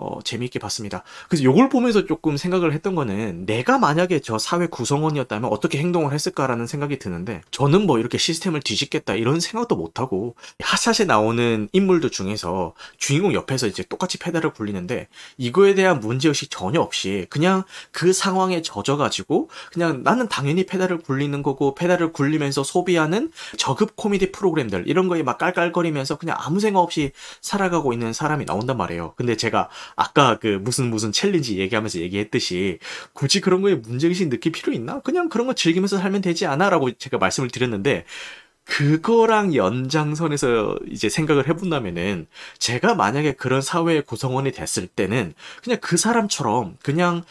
어, 0.00 0.18
재미있게 0.24 0.58
봤습니다. 0.58 1.02
그래서 1.28 1.44
이걸 1.44 1.68
보면서 1.68 2.06
조금 2.06 2.38
생각을 2.38 2.72
했던 2.72 2.94
거는 2.94 3.44
내가 3.44 3.78
만약에 3.78 4.20
저 4.20 4.38
사회 4.38 4.66
구성원이었다면 4.66 5.52
어떻게 5.52 5.78
행동을 5.78 6.14
했을까라는 6.14 6.66
생각이 6.66 6.98
드는데 6.98 7.42
저는 7.50 7.86
뭐 7.86 7.98
이렇게 7.98 8.16
시스템을 8.16 8.60
뒤집겠다 8.60 9.14
이런 9.14 9.40
생각도 9.40 9.76
못하고 9.76 10.36
핫샷에 10.60 11.04
나오는 11.04 11.68
인물들 11.72 12.08
중에서 12.08 12.72
주인공 12.96 13.34
옆에서 13.34 13.66
이제 13.66 13.82
똑같이 13.82 14.18
페달을 14.18 14.54
굴리는데 14.54 15.08
이거에 15.36 15.74
대한 15.74 16.00
문제의식 16.00 16.50
전혀 16.50 16.80
없이 16.80 17.26
그냥 17.28 17.64
그 17.92 18.14
상황에 18.14 18.62
젖어가지고 18.62 19.50
그냥 19.70 20.02
나는 20.02 20.28
당연히 20.28 20.64
페달을 20.64 21.00
굴리는 21.00 21.42
거고 21.42 21.74
페달을 21.74 22.14
굴리면서 22.14 22.64
소비하는 22.64 23.30
저급 23.58 23.96
코미디 23.96 24.32
프로그램들 24.32 24.84
이런 24.86 25.08
거에 25.08 25.22
막 25.22 25.36
깔깔거리면서 25.36 26.16
그냥 26.16 26.36
아무 26.38 26.58
생각 26.58 26.80
없이 26.80 27.12
살아가고 27.42 27.92
있는 27.92 28.14
사람이 28.14 28.46
나온단 28.46 28.78
말이에요. 28.78 29.12
근데 29.16 29.36
제가 29.36 29.68
아까 29.96 30.38
그 30.38 30.46
무슨 30.62 30.90
무슨 30.90 31.12
챌린지 31.12 31.58
얘기하면서 31.58 32.00
얘기했듯이 32.00 32.78
굳이 33.12 33.40
그런 33.40 33.62
거에 33.62 33.74
문제의식 33.74 34.28
느낄 34.30 34.52
필요 34.52 34.72
있나? 34.72 35.00
그냥 35.00 35.28
그런 35.28 35.46
거 35.46 35.54
즐기면서 35.54 35.98
살면 35.98 36.22
되지 36.22 36.46
않아? 36.46 36.70
라고 36.70 36.90
제가 36.92 37.18
말씀을 37.18 37.50
드렸는데 37.50 38.04
그거랑 38.64 39.54
연장선에서 39.54 40.78
이제 40.88 41.08
생각을 41.08 41.48
해본다면은 41.48 42.28
제가 42.58 42.94
만약에 42.94 43.32
그런 43.32 43.60
사회의 43.62 44.02
구성원이 44.02 44.52
됐을 44.52 44.86
때는 44.86 45.34
그냥 45.62 45.78
그 45.80 45.96
사람처럼 45.96 46.76
그냥 46.82 47.24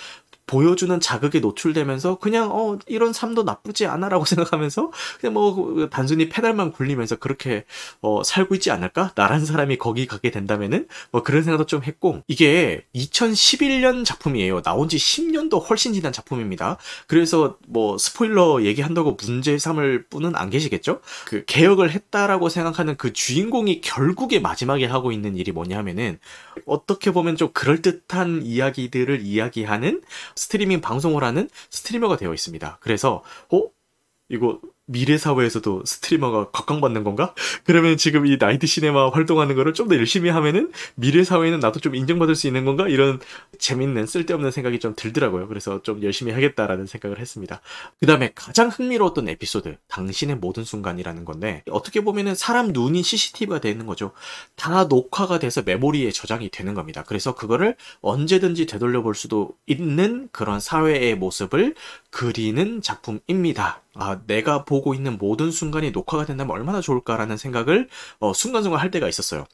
보여주는 0.50 1.00
자극에 1.00 1.39
노출되면서 1.41 2.18
그냥 2.18 2.50
어 2.51 2.79
이런 2.88 3.13
삶도 3.13 3.44
나쁘지 3.44 3.86
않아라고 3.86 4.25
생각하면서 4.25 4.91
그냥 5.22 5.34
뭐그 5.36 5.89
단순히 5.91 6.27
페달만 6.27 6.72
굴리면서 6.72 7.18
그렇게 7.18 7.65
어 8.01 8.24
살고 8.24 8.56
있지 8.56 8.72
않을까? 8.72 9.12
나란 9.13 9.46
사람이 9.46 9.77
거기 9.77 10.08
가게 10.08 10.32
된다면은 10.32 10.88
뭐 11.12 11.22
그런 11.22 11.44
생각도 11.44 11.68
좀 11.68 11.84
했고 11.84 12.24
이게 12.27 12.84
2011년 12.96 14.03
작품이에요. 14.03 14.63
나온 14.63 14.89
지 14.89 14.98
10년도 14.98 15.70
훨씬 15.70 15.94
지난 15.94 16.12
작품입니다. 16.12 16.77
그래서 17.06 17.58
뭐 17.68 18.00
스포일러 18.00 18.63
얘기한다고 18.63 19.18
문제 19.22 19.60
삼을 19.60 20.08
분은 20.08 20.36
안 20.36 20.50
계시겠죠? 20.50 21.01
그 21.25 21.46
개혁을 21.46 21.91
했다라고 21.91 22.50
생각하는 22.50 22.98
그 22.98 23.13
주인공이 23.13 23.82
결국에 23.82 24.39
마지막에 24.39 24.88
하고 24.88 25.12
있는 25.12 25.38
일이 25.38 25.51
뭐냐면은 25.51 26.18
어떻게 26.65 27.12
보면 27.12 27.36
좀 27.36 27.51
그럴듯한 27.53 28.41
이야기들을 28.44 29.22
이야기하는 29.22 30.01
스트리밍 30.39 30.79
방송을 30.79 31.24
하는 31.24 31.50
스트리머가 31.69 32.15
되어 32.15 32.34
있습니다. 32.34 32.77
그래서 32.79 33.24
어 33.51 33.63
이거 34.29 34.60
미래 34.91 35.17
사회에서도 35.17 35.84
스트리머가 35.86 36.50
각광받는 36.51 37.03
건가? 37.03 37.36
그러면 37.63 37.96
지금 37.98 38.25
이 38.25 38.38
나이트 38.39 38.65
시네마 38.65 39.10
활동하는 39.12 39.55
거를 39.55 39.74
좀 39.74 39.89
더 39.89 39.96
열심히 39.96 40.29
하면은 40.29 40.72
미래 40.96 41.24
사회에는 41.24 41.60
나도 41.60 41.79
좀 41.79 41.96
인정받을 41.96 42.36
수 42.36 42.46
있는 42.48 42.63
건가? 42.65 42.88
이런 42.88 43.19
재밌는 43.58 44.05
쓸데없는 44.05 44.51
생각이 44.51 44.79
좀 44.79 44.93
들더라고요. 44.96 45.48
그래서 45.48 45.81
좀 45.81 46.03
열심히 46.03 46.31
하겠다라는 46.31 46.86
생각을 46.86 47.19
했습니다. 47.19 47.62
그 48.00 48.05
다음에 48.05 48.31
가장 48.36 48.69
흥미로웠던 48.69 49.27
에피소드, 49.29 49.77
당신의 49.88 50.36
모든 50.38 50.63
순간이라는 50.63 51.25
건데 51.25 51.63
어떻게 51.69 52.01
보면은 52.01 52.36
사람 52.36 52.67
눈이 52.67 53.01
CCTV가 53.03 53.60
되는 53.62 53.86
거죠. 53.86 54.12
다 54.55 54.84
녹화가 54.86 55.39
돼서 55.39 55.62
메모리에 55.63 56.12
저장이 56.12 56.50
되는 56.50 56.74
겁니다. 56.74 57.03
그래서 57.08 57.34
그거를 57.36 57.75
언제든지 58.01 58.65
되돌려 58.65 59.01
볼 59.01 59.15
수도 59.15 59.55
있는 59.67 60.29
그런 60.31 60.60
사회의 60.60 61.15
모습을 61.15 61.75
그리는 62.12 62.81
작품입니다. 62.81 63.81
아, 64.00 64.22
내가 64.27 64.65
보고 64.65 64.94
있는 64.94 65.18
모든 65.18 65.51
순간이 65.51 65.91
녹화가 65.91 66.25
된다면 66.25 66.56
얼마나 66.56 66.82
좋을까라는 66.82 67.38
생각을 67.38 67.89
어, 68.20 68.34
순간순간 68.34 68.79
할 68.82 68.91
때가 68.91 69.08
있었어요. 69.10 69.46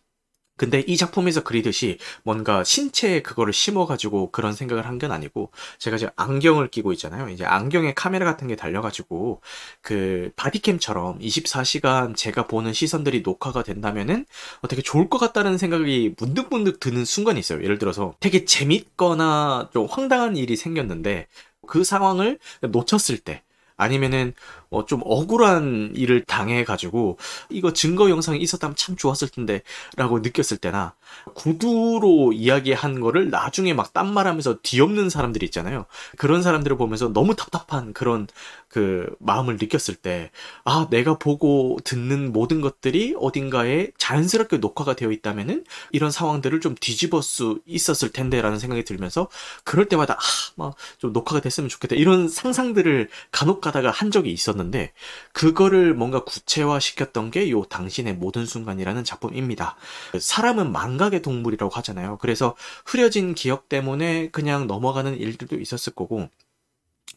근데 0.57 0.79
이 0.87 0.95
작품에서 0.95 1.43
그리듯이 1.43 1.97
뭔가 2.23 2.63
신체에 2.63 3.21
그거를 3.23 3.51
심어가지고 3.53 4.31
그런 4.31 4.53
생각을 4.53 4.85
한 4.87 4.99
건 4.99 5.11
아니고 5.11 5.51
제가 5.79 5.97
지금 5.97 6.13
안경을 6.15 6.69
끼고 6.69 6.93
있잖아요. 6.93 7.27
이제 7.29 7.43
안경에 7.45 7.93
카메라 7.93 8.25
같은 8.25 8.47
게 8.47 8.55
달려가지고 8.55 9.41
그 9.81 10.31
바디캠처럼 10.37 11.19
24시간 11.21 12.15
제가 12.15 12.47
보는 12.47 12.71
시선들이 12.73 13.21
녹화가 13.21 13.63
된다면은 13.63 14.25
어, 14.61 14.67
되게 14.69 14.81
좋을 14.81 15.09
것 15.09 15.17
같다는 15.17 15.57
생각이 15.57 16.15
문득문득 16.17 16.79
드는 16.79 17.03
순간이 17.05 17.39
있어요. 17.39 17.61
예를 17.63 17.77
들어서 17.77 18.15
되게 18.21 18.45
재밌거나 18.45 19.69
좀 19.73 19.87
황당한 19.89 20.37
일이 20.37 20.55
생겼는데 20.55 21.27
그 21.67 21.83
상황을 21.83 22.39
놓쳤을 22.61 23.17
때 23.19 23.43
아니면은 23.77 24.33
어, 24.69 24.85
좀 24.85 25.01
억울한 25.03 25.93
일을 25.95 26.23
당해 26.25 26.63
가지고 26.63 27.17
이거 27.49 27.73
증거 27.73 28.09
영상이 28.09 28.39
있었다면 28.39 28.75
참 28.75 28.95
좋았을 28.95 29.29
텐데 29.29 29.61
라고 29.95 30.19
느꼈을 30.19 30.57
때나 30.57 30.93
구두로 31.35 32.33
이야기한 32.33 32.99
거를 32.99 33.29
나중에 33.29 33.73
막 33.73 33.85
딴 33.95 34.11
말하면서 34.13 34.59
뒤엎는 34.61 35.09
사람들이 35.09 35.45
있잖아요. 35.45 35.85
그런 36.17 36.41
사람들을 36.43 36.75
보면서 36.75 37.07
너무 37.13 37.33
답답한 37.35 37.93
그런 37.93 38.27
그 38.67 39.05
마음을 39.19 39.55
느꼈을 39.57 39.95
때 39.95 40.31
아 40.63 40.87
내가 40.89 41.17
보고 41.17 41.77
듣는 41.83 42.33
모든 42.33 42.61
것들이 42.61 43.15
어딘가에 43.19 43.89
자연스럽게 43.97 44.57
녹화가 44.57 44.95
되어 44.95 45.11
있다면은 45.11 45.63
이런 45.91 46.11
상황들을 46.11 46.59
좀 46.61 46.75
뒤집을 46.79 47.21
수 47.23 47.61
있었을 47.65 48.11
텐데라는 48.11 48.59
생각이 48.59 48.83
들면서 48.83 49.29
그럴 49.63 49.87
때마다 49.87 50.15
아 50.15 50.17
막 50.55 50.75
좀 50.97 51.13
녹화가 51.13 51.41
됐으면 51.41 51.69
좋겠다 51.69 51.95
이런 51.95 52.27
상상들을 52.29 53.09
간혹 53.31 53.61
가다가 53.61 53.91
한 53.91 54.11
적이 54.11 54.31
있었는데 54.31 54.93
그거를 55.33 55.93
뭔가 55.93 56.23
구체화 56.23 56.79
시켰던 56.79 57.31
게 57.31 57.49
요 57.51 57.63
당신의 57.65 58.15
모든 58.15 58.45
순간이라는 58.45 59.03
작품입니다. 59.03 59.75
사람은 60.19 60.71
망각의 60.71 61.21
동물이라고 61.21 61.71
하잖아요. 61.75 62.17
그래서 62.19 62.55
흐려진 62.85 63.35
기억 63.35 63.69
때문에 63.69 64.29
그냥 64.31 64.67
넘어가는 64.67 65.15
일들도 65.17 65.57
있었을 65.57 65.93
거고 65.93 66.29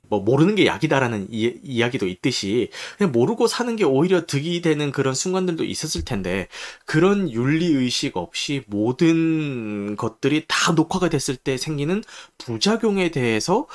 뭐 0.08 0.20
모르는 0.20 0.54
게 0.54 0.66
약이다라는 0.66 1.28
이, 1.30 1.58
이야기도 1.62 2.06
있듯이 2.06 2.70
그냥 2.96 3.12
모르고 3.12 3.46
사는 3.46 3.74
게 3.76 3.84
오히려 3.84 4.26
득이 4.26 4.62
되는 4.62 4.92
그런 4.92 5.14
순간들도 5.14 5.64
있었을 5.64 6.04
텐데 6.04 6.48
그런 6.84 7.30
윤리 7.30 7.66
의식 7.66 8.16
없이 8.16 8.62
모든 8.66 9.96
것들이 9.96 10.44
다 10.48 10.72
녹화가 10.72 11.08
됐을 11.08 11.36
때 11.36 11.56
생기는 11.56 12.02
부작용에 12.38 13.10
대해서 13.10 13.66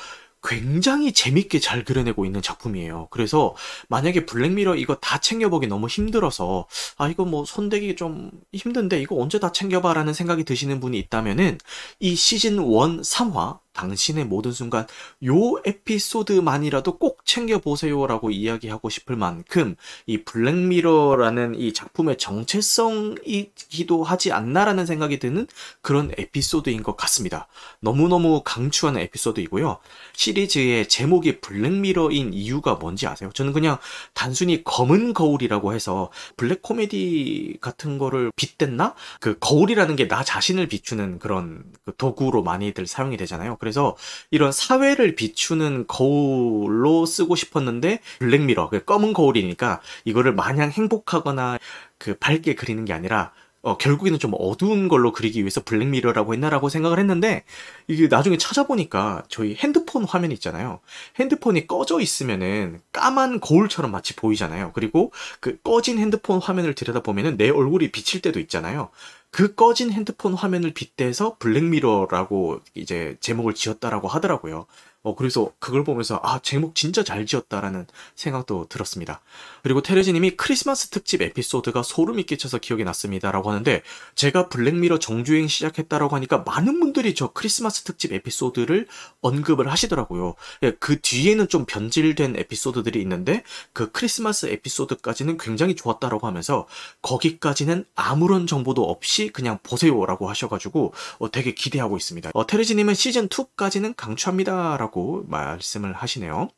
굉장히 0.44 1.12
재밌게 1.12 1.58
잘 1.58 1.84
그려내고 1.84 2.26
있는 2.26 2.42
작품이에요. 2.42 3.08
그래서 3.10 3.54
만약에 3.88 4.26
블랙미러 4.26 4.76
이거 4.76 4.94
다 4.96 5.18
챙겨보기 5.18 5.66
너무 5.66 5.86
힘들어서 5.88 6.66
아 6.98 7.08
이거 7.08 7.24
뭐 7.24 7.46
손대기 7.46 7.96
좀 7.96 8.30
힘든데 8.52 9.00
이거 9.00 9.16
언제 9.16 9.40
다 9.40 9.50
챙겨봐라는 9.52 10.12
생각이 10.12 10.44
드시는 10.44 10.80
분이 10.80 10.98
있다면은 10.98 11.58
이 11.98 12.14
시즌 12.14 12.54
1 12.56 12.60
3화 12.60 13.58
당신의 13.74 14.24
모든 14.24 14.52
순간 14.52 14.86
요 15.26 15.34
에피소드만이라도 15.64 16.98
꼭 16.98 17.26
챙겨보세요라고 17.26 18.30
이야기하고 18.30 18.88
싶을 18.88 19.16
만큼 19.16 19.76
이 20.06 20.22
블랙미러라는 20.24 21.56
이 21.56 21.72
작품의 21.72 22.16
정체성이기도 22.16 24.04
하지 24.04 24.32
않나라는 24.32 24.86
생각이 24.86 25.18
드는 25.18 25.46
그런 25.82 26.10
에피소드인 26.16 26.82
것 26.82 26.96
같습니다. 26.96 27.48
너무너무 27.80 28.42
강추하는 28.44 29.00
에피소드이고요. 29.02 29.78
시리즈의 30.14 30.88
제목이 30.88 31.40
블랙미러인 31.40 32.32
이유가 32.32 32.76
뭔지 32.76 33.06
아세요? 33.06 33.30
저는 33.34 33.52
그냥 33.52 33.78
단순히 34.14 34.64
검은 34.64 35.12
거울이라고 35.12 35.74
해서 35.74 36.10
블랙 36.36 36.62
코미디 36.62 37.58
같은 37.60 37.98
거를 37.98 38.30
빗댔나? 38.36 38.94
그 39.20 39.36
거울이라는 39.38 39.96
게 39.96 40.04
나 40.14 40.22
자신을 40.22 40.68
비추는 40.68 41.18
그런 41.18 41.64
그 41.84 41.92
도구로 41.96 42.42
많이들 42.42 42.86
사용이 42.86 43.16
되잖아요. 43.16 43.56
그래서 43.64 43.96
이런 44.30 44.52
사회를 44.52 45.14
비추는 45.14 45.86
거울로 45.88 47.06
쓰고 47.06 47.34
싶었는데 47.34 48.00
블랙미러, 48.18 48.68
그 48.68 48.84
검은 48.84 49.14
거울이니까 49.14 49.80
이거를 50.04 50.34
마냥 50.34 50.70
행복하거나 50.70 51.58
그 51.96 52.14
밝게 52.18 52.54
그리는 52.54 52.84
게 52.84 52.92
아니라 52.92 53.32
어, 53.62 53.78
결국에는 53.78 54.18
좀 54.18 54.32
어두운 54.38 54.88
걸로 54.88 55.10
그리기 55.10 55.40
위해서 55.40 55.62
블랙미러라고 55.64 56.34
했나라고 56.34 56.68
생각을 56.68 56.98
했는데 56.98 57.44
이게 57.88 58.08
나중에 58.08 58.36
찾아보니까 58.36 59.22
저희 59.28 59.54
핸드폰 59.54 60.04
화면 60.04 60.32
있잖아요. 60.32 60.80
핸드폰이 61.18 61.66
꺼져 61.66 61.98
있으면은 61.98 62.82
까만 62.92 63.40
거울처럼 63.40 63.90
마치 63.90 64.14
보이잖아요. 64.14 64.72
그리고 64.74 65.12
그 65.40 65.58
꺼진 65.62 65.98
핸드폰 65.98 66.42
화면을 66.42 66.74
들여다보면은 66.74 67.38
내 67.38 67.48
얼굴이 67.48 67.90
비칠 67.90 68.20
때도 68.20 68.38
있잖아요. 68.38 68.90
그 69.34 69.56
꺼진 69.56 69.90
핸드폰 69.90 70.32
화면을 70.32 70.72
빗대서 70.72 71.38
블랙미러라고 71.40 72.60
이제 72.74 73.16
제목을 73.18 73.54
지었다라고 73.54 74.06
하더라고요. 74.06 74.66
어, 75.04 75.14
그래서 75.14 75.52
그걸 75.58 75.84
보면서, 75.84 76.18
아, 76.22 76.40
제목 76.42 76.74
진짜 76.74 77.04
잘 77.04 77.26
지었다라는 77.26 77.86
생각도 78.16 78.66
들었습니다. 78.70 79.20
그리고 79.62 79.82
테레지님이 79.82 80.30
크리스마스 80.30 80.88
특집 80.88 81.20
에피소드가 81.20 81.82
소름이 81.82 82.22
끼쳐서 82.22 82.56
기억이 82.56 82.84
났습니다라고 82.84 83.50
하는데, 83.50 83.82
제가 84.14 84.48
블랙미러 84.48 84.98
정주행 84.98 85.46
시작했다라고 85.46 86.16
하니까 86.16 86.38
많은 86.46 86.80
분들이 86.80 87.14
저 87.14 87.32
크리스마스 87.32 87.82
특집 87.82 88.14
에피소드를 88.14 88.86
언급을 89.20 89.70
하시더라고요. 89.70 90.36
예, 90.62 90.72
그 90.80 90.98
뒤에는 90.98 91.48
좀 91.48 91.66
변질된 91.66 92.36
에피소드들이 92.38 92.98
있는데, 93.02 93.44
그 93.74 93.92
크리스마스 93.92 94.46
에피소드까지는 94.46 95.36
굉장히 95.36 95.76
좋았다라고 95.76 96.26
하면서, 96.26 96.66
거기까지는 97.02 97.84
아무런 97.94 98.46
정보도 98.46 98.84
없이 98.84 99.28
그냥 99.28 99.58
보세요라고 99.62 100.30
하셔가지고, 100.30 100.94
어, 101.18 101.30
되게 101.30 101.52
기대하고 101.52 101.98
있습니다. 101.98 102.30
어, 102.32 102.46
테레지님은 102.46 102.94
시즌 102.94 103.28
2까지는 103.28 103.94
강추합니다라고 103.98 104.93
라고 104.94 105.24
말씀을 105.26 105.92
하시네요. 105.92 106.48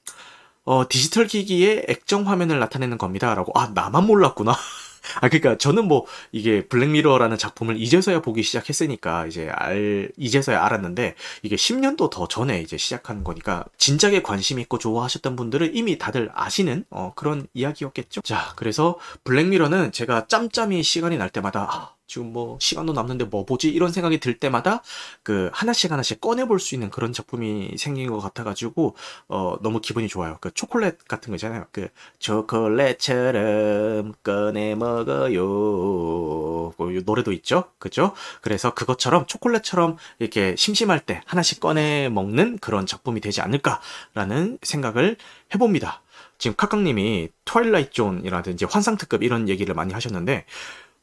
어, 0.65 0.85
디지털 0.89 1.27
기기에 1.27 1.87
액정 1.89 2.29
화면을 2.29 2.59
나타내는 2.59 2.99
겁니다. 2.99 3.35
라고. 3.35 3.53
아, 3.59 3.71
나만 3.75 4.07
몰랐구나. 4.07 4.53
아, 5.23 5.29
그니까 5.29 5.57
저는 5.57 5.87
뭐 5.87 6.05
이게 6.33 6.67
블랙미러라는 6.67 7.39
작품을 7.39 7.81
이제서야 7.81 8.21
보기 8.21 8.43
시작했으니까 8.43 9.27
이제 9.27 9.49
알, 9.55 10.11
이제서야 10.17 10.63
알았는데 10.65 11.15
이게 11.43 11.57
10년도 11.57 12.11
더 12.11 12.27
전에 12.27 12.61
이제 12.61 12.77
시작한 12.77 13.23
거니까 13.23 13.65
진작에 13.79 14.21
관심 14.23 14.59
있고 14.59 14.79
좋아하셨던 14.79 15.37
분들은 15.37 15.75
이미 15.75 15.97
다들 15.97 16.31
아시는 16.35 16.85
어, 16.91 17.13
그런 17.15 17.47
이야기였겠죠. 17.55 18.23
자, 18.23 18.53
그래서 18.57 18.99
블랙미러는 19.25 19.93
제가 19.93 20.27
짬짬이 20.27 20.83
시간이 20.83 21.17
날 21.17 21.31
때마다 21.31 21.69
아, 21.71 21.96
지금 22.07 22.33
뭐 22.33 22.57
시간도 22.61 22.93
남는데 22.93 23.25
뭐 23.27 23.45
보지 23.45 23.69
이런 23.69 23.93
생각이 23.93 24.19
들 24.21 24.39
때마다 24.39 24.83
그 25.23 25.51
하나씩 25.53 25.91
하나씩 25.93 26.21
꺼내 26.21 26.45
볼 26.45 26.57
수 26.61 26.75
있는 26.75 26.91
그런 26.91 27.13
작품이 27.13 27.77
생긴 27.77 28.11
것 28.11 28.19
같아 28.19 28.43
가지고 28.45 28.97
어 29.29 29.57
너무 29.63 29.81
기분이 29.81 30.09
좋아요. 30.09 30.39
그 30.41 30.51
초콜릿 30.53 31.07
같은 31.07 31.31
거 31.31 31.37
있잖아요. 31.37 31.67
그 31.71 31.89
초콜릿처럼 32.19 34.15
꺼내 34.23 34.75
먹어요. 34.75 36.71
그 36.77 37.03
노래도 37.05 37.33
있죠. 37.33 37.65
그죠? 37.79 38.13
그래서 38.41 38.73
그것처럼 38.75 39.27
초콜릿처럼 39.27 39.97
이렇게 40.19 40.55
심심할 40.57 41.01
때 41.01 41.21
하나씩 41.27 41.61
꺼내 41.61 42.09
먹는 42.09 42.59
그런 42.59 42.87
작품이 42.87 43.21
되지 43.21 43.41
않을까라는 43.43 44.59
생각을 44.63 45.17
해 45.55 45.59
봅니다. 45.59 46.03
지금 46.39 46.55
카카님이 46.57 47.29
트와일라이트 47.45 47.91
존이라든지 47.93 48.65
환상특급 48.67 49.23
이런 49.23 49.49
얘기를 49.49 49.75
많이 49.75 49.93
하셨는데 49.95 50.45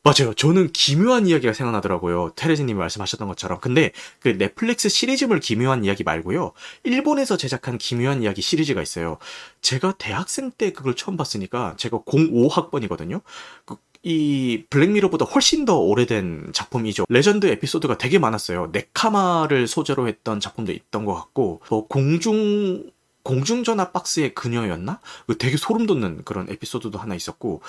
맞아요. 0.06 0.34
저는 0.34 0.74
기묘한 0.74 1.28
이야기가 1.28 1.54
생각나더라고요. 1.54 2.34
테레지님이 2.36 2.78
말씀하셨던 2.78 3.26
것처럼. 3.30 3.60
근데 3.62 3.94
그 4.20 4.38
넷플릭스 4.38 4.90
시리즈물 4.90 5.40
기묘한 5.40 5.86
이야기 5.86 6.04
말고요. 6.04 6.52
일본에서 6.84 7.38
제작한 7.38 7.78
기묘한 7.78 8.22
이야기 8.22 8.42
시리즈가 8.42 8.82
있어요. 8.82 9.18
제가 9.62 9.94
대학생 9.98 10.52
때 10.52 10.74
그걸 10.74 10.98
처음 10.98 11.16
봤으니까 11.16 11.76
제가 11.78 12.00
05학번이거든요. 12.00 13.22
그, 13.64 13.78
이 14.04 14.66
블랙미러보다 14.70 15.24
훨씬 15.24 15.64
더 15.64 15.78
오래된 15.80 16.50
작품이죠. 16.52 17.06
레전드 17.08 17.46
에피소드가 17.46 17.98
되게 17.98 18.20
많았어요. 18.20 18.72
네카마를 18.74 19.68
소재로 19.68 20.10
했던 20.10 20.42
작품도 20.42 20.74
있던 20.74 21.06
것 21.06 21.14
같고, 21.14 21.62
뭐 21.70 21.88
공중 21.88 22.92
공중전화 23.24 23.92
박스의 23.92 24.34
그녀였나? 24.36 25.00
그 25.28 25.38
되게 25.38 25.58
소름 25.58 25.86
돋는 25.86 26.24
그런 26.26 26.50
에피소드도 26.50 26.98
하나 26.98 27.16
있었고 27.16 27.62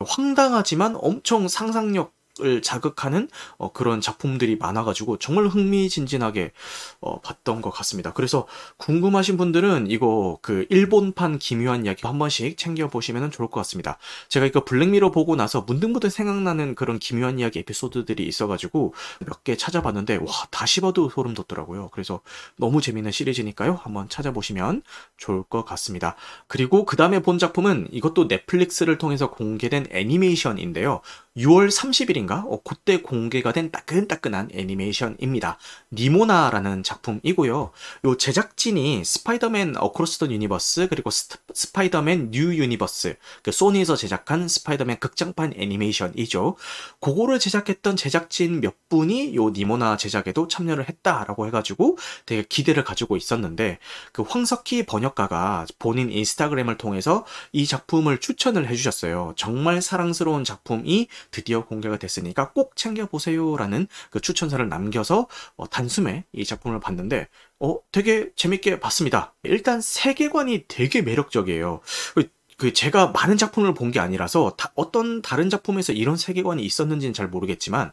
황당하지만 0.00 0.96
엄청 0.96 1.48
상상력 1.48 2.14
을 2.40 2.62
자극하는 2.62 3.28
어, 3.58 3.72
그런 3.72 4.00
작품들이 4.00 4.56
많아가지고 4.56 5.18
정말 5.18 5.48
흥미진진하게 5.48 6.52
어, 7.00 7.20
봤던 7.20 7.60
것 7.60 7.68
같습니다. 7.70 8.14
그래서 8.14 8.46
궁금하신 8.78 9.36
분들은 9.36 9.90
이거 9.90 10.38
그 10.40 10.66
일본판 10.70 11.38
기묘한 11.38 11.84
이야기 11.84 12.06
한 12.06 12.18
번씩 12.18 12.56
챙겨 12.56 12.88
보시면 12.88 13.30
좋을 13.30 13.48
것 13.50 13.60
같습니다. 13.60 13.98
제가 14.30 14.46
이거 14.46 14.64
블랙미러 14.64 15.10
보고 15.10 15.36
나서 15.36 15.60
문득문득 15.60 16.10
생각나는 16.10 16.74
그런 16.74 16.98
기묘한 16.98 17.38
이야기 17.38 17.58
에피소드들이 17.58 18.26
있어가지고 18.26 18.94
몇 19.26 19.42
개 19.44 19.56
찾아봤는데 19.56 20.18
와 20.18 20.26
다시 20.52 20.80
봐도 20.80 21.10
소름 21.10 21.34
돋더라고요. 21.34 21.88
그래서 21.92 22.20
너무 22.56 22.80
재밌는 22.80 23.10
시리즈니까요. 23.10 23.74
한번 23.82 24.08
찾아보시면 24.08 24.82
좋을 25.16 25.42
것 25.42 25.64
같습니다. 25.64 26.14
그리고 26.46 26.84
그 26.84 26.96
다음에 26.96 27.20
본 27.20 27.38
작품은 27.38 27.88
이것도 27.90 28.28
넷플릭스를 28.28 28.98
통해서 28.98 29.30
공개된 29.30 29.86
애니메이션인데요. 29.90 31.00
6월 31.36 31.70
30일인가? 31.70 32.44
어, 32.46 32.60
그때 32.62 33.00
공개가 33.00 33.52
된 33.52 33.70
따끈따끈한 33.70 34.50
애니메이션입니다. 34.52 35.56
니모나라는 35.90 36.82
작품이고요. 36.82 37.70
요 38.04 38.16
제작진이 38.16 39.02
스파이더맨 39.02 39.76
어크로스 39.78 40.18
더 40.18 40.26
유니버스 40.26 40.88
그리고 40.88 41.08
스, 41.10 41.28
파이더맨 41.72 42.32
뉴 42.32 42.54
유니버스 42.54 43.16
그 43.42 43.50
소니에서 43.50 43.96
제작한 43.96 44.46
스파이더맨 44.46 44.98
극장판 44.98 45.54
애니메이션이죠. 45.56 46.56
그거를 47.00 47.38
제작했던 47.38 47.96
제작진 47.96 48.60
몇 48.60 48.74
분이 48.90 49.34
요 49.34 49.50
니모나 49.50 49.96
제작에도 49.96 50.48
참여를 50.48 50.86
했다라고 50.86 51.46
해가지고 51.46 51.96
되게 52.26 52.44
기대를 52.46 52.84
가지고 52.84 53.16
있었는데 53.16 53.78
그 54.12 54.22
황석희 54.22 54.84
번역가가 54.84 55.64
본인 55.78 56.10
인스타그램을 56.10 56.76
통해서 56.76 57.24
이 57.52 57.66
작품을 57.66 58.18
추천을 58.18 58.68
해주셨어요. 58.68 59.32
정말 59.36 59.80
사랑스러운 59.80 60.44
작품이 60.44 61.08
드디어 61.30 61.64
공개가 61.64 61.96
됐으니까 61.98 62.52
꼭 62.52 62.76
챙겨보세요라는 62.76 63.86
그 64.10 64.20
추천사를 64.20 64.66
남겨서 64.68 65.28
어, 65.56 65.68
단숨에 65.68 66.24
이 66.32 66.44
작품을 66.44 66.80
봤는데 66.80 67.28
어 67.60 67.78
되게 67.92 68.30
재밌게 68.36 68.80
봤습니다. 68.80 69.34
일단 69.44 69.80
세계관이 69.80 70.64
되게 70.68 71.02
매력적이에요. 71.02 71.80
그, 72.14 72.28
그 72.56 72.72
제가 72.72 73.08
많은 73.08 73.36
작품을 73.36 73.74
본 73.74 73.92
게 73.92 74.00
아니라서 74.00 74.54
다, 74.56 74.72
어떤 74.74 75.22
다른 75.22 75.50
작품에서 75.50 75.92
이런 75.92 76.16
세계관이 76.16 76.64
있었는지는 76.64 77.12
잘 77.12 77.28
모르겠지만 77.28 77.92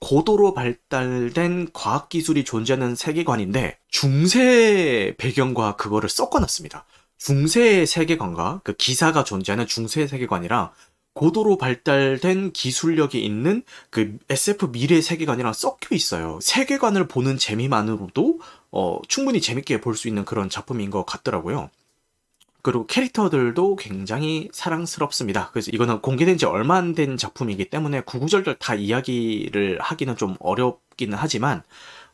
고도로 0.00 0.54
발달된 0.54 1.68
과학 1.72 2.08
기술이 2.08 2.44
존재하는 2.44 2.94
세계관인데 2.94 3.78
중세 3.88 5.14
배경과 5.18 5.76
그거를 5.76 6.08
섞어놨습니다. 6.08 6.84
중세 7.16 7.86
세계관과 7.86 8.60
그 8.64 8.74
기사가 8.74 9.24
존재하는 9.24 9.66
중세 9.66 10.06
세계관이랑 10.06 10.70
고도로 11.14 11.58
발달된 11.58 12.52
기술력이 12.52 13.24
있는 13.24 13.62
그 13.90 14.18
SF 14.28 14.72
미래 14.72 15.00
세계관이랑 15.00 15.52
섞여 15.52 15.94
있어요. 15.94 16.38
세계관을 16.42 17.08
보는 17.08 17.38
재미만으로도 17.38 18.40
어, 18.72 18.98
충분히 19.08 19.40
재밌게 19.40 19.80
볼 19.80 19.94
수 19.96 20.08
있는 20.08 20.24
그런 20.24 20.50
작품인 20.50 20.90
것 20.90 21.06
같더라고요. 21.06 21.70
그리고 22.62 22.86
캐릭터들도 22.86 23.76
굉장히 23.76 24.48
사랑스럽습니다. 24.52 25.50
그래서 25.52 25.70
이거는 25.72 26.00
공개된 26.00 26.38
지 26.38 26.46
얼마 26.46 26.76
안 26.76 26.94
된 26.94 27.16
작품이기 27.16 27.66
때문에 27.70 28.00
구구절절 28.00 28.56
다 28.58 28.74
이야기를 28.74 29.78
하기는 29.80 30.16
좀 30.16 30.34
어렵기는 30.40 31.16
하지만 31.16 31.62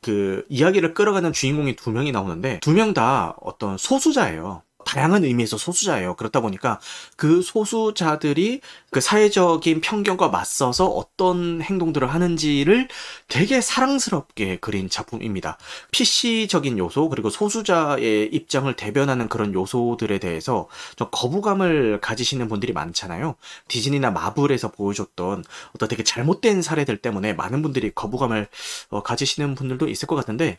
그 0.02 0.44
이야기를 0.48 0.92
끌어가는 0.94 1.32
주인공이 1.32 1.76
두 1.76 1.90
명이 1.92 2.10
나오는데 2.12 2.58
두 2.60 2.72
명 2.72 2.94
다 2.94 3.36
어떤 3.40 3.78
소수자예요. 3.78 4.62
다양한 4.90 5.24
의미에서 5.24 5.56
소수자예요. 5.56 6.16
그렇다 6.16 6.40
보니까 6.40 6.80
그 7.14 7.42
소수자들이 7.42 8.60
그 8.90 9.00
사회적인 9.00 9.82
편견과 9.82 10.30
맞서서 10.30 10.86
어떤 10.86 11.62
행동들을 11.62 12.12
하는지를 12.12 12.88
되게 13.28 13.60
사랑스럽게 13.60 14.56
그린 14.56 14.90
작품입니다. 14.90 15.58
PC적인 15.92 16.76
요소, 16.76 17.08
그리고 17.08 17.30
소수자의 17.30 18.30
입장을 18.32 18.74
대변하는 18.74 19.28
그런 19.28 19.54
요소들에 19.54 20.18
대해서 20.18 20.66
좀 20.96 21.06
거부감을 21.12 22.00
가지시는 22.00 22.48
분들이 22.48 22.72
많잖아요. 22.72 23.36
디즈니나 23.68 24.10
마블에서 24.10 24.72
보여줬던 24.72 25.44
어떤 25.72 25.88
되게 25.88 26.02
잘못된 26.02 26.62
사례들 26.62 26.96
때문에 26.96 27.32
많은 27.34 27.62
분들이 27.62 27.92
거부감을 27.94 28.48
어, 28.88 29.02
가지시는 29.04 29.54
분들도 29.54 29.88
있을 29.88 30.08
것 30.08 30.16
같은데, 30.16 30.58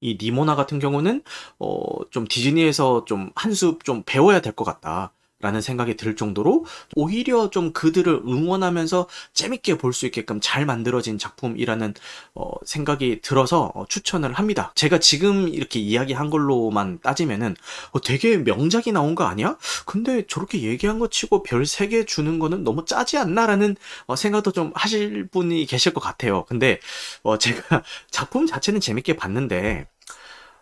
이 0.00 0.18
니모나 0.20 0.54
같은 0.56 0.78
경우는 0.78 1.22
어, 1.58 1.80
좀 2.10 2.26
디즈니에서 2.28 3.04
좀 3.06 3.30
한 3.34 3.52
수 3.52 3.78
좀 3.84 4.02
배워야 4.06 4.40
될 4.40 4.54
것 4.54 4.64
같다. 4.64 5.12
라는 5.40 5.60
생각이 5.60 5.96
들 5.96 6.16
정도로 6.16 6.64
오히려 6.94 7.50
좀 7.50 7.72
그들을 7.72 8.22
응원하면서 8.26 9.06
재밌게 9.34 9.76
볼 9.78 9.92
수 9.92 10.06
있게끔 10.06 10.40
잘 10.42 10.66
만들어진 10.66 11.18
작품이라는 11.18 11.94
어, 12.34 12.50
생각이 12.64 13.20
들어서 13.22 13.70
어, 13.74 13.84
추천을 13.86 14.32
합니다. 14.34 14.72
제가 14.74 14.98
지금 14.98 15.48
이렇게 15.48 15.78
이야기한 15.78 16.30
걸로만 16.30 17.00
따지면은 17.02 17.54
어, 17.92 18.00
되게 18.00 18.36
명작이 18.38 18.92
나온 18.92 19.14
거 19.14 19.24
아니야? 19.24 19.56
근데 19.86 20.26
저렇게 20.26 20.62
얘기한 20.62 20.98
거 20.98 21.08
치고 21.08 21.42
별 21.42 21.64
3개 21.66 22.04
주는 22.06 22.38
거는 22.38 22.64
너무 22.64 22.84
짜지 22.84 23.16
않나라는 23.18 23.76
어, 24.06 24.16
생각도 24.16 24.52
좀 24.52 24.72
하실 24.74 25.28
분이 25.28 25.66
계실 25.66 25.92
것 25.94 26.00
같아요. 26.00 26.44
근데 26.46 26.78
어, 27.22 27.38
제가 27.38 27.82
작품 28.10 28.46
자체는 28.46 28.80
재밌게 28.80 29.16
봤는데 29.16 29.86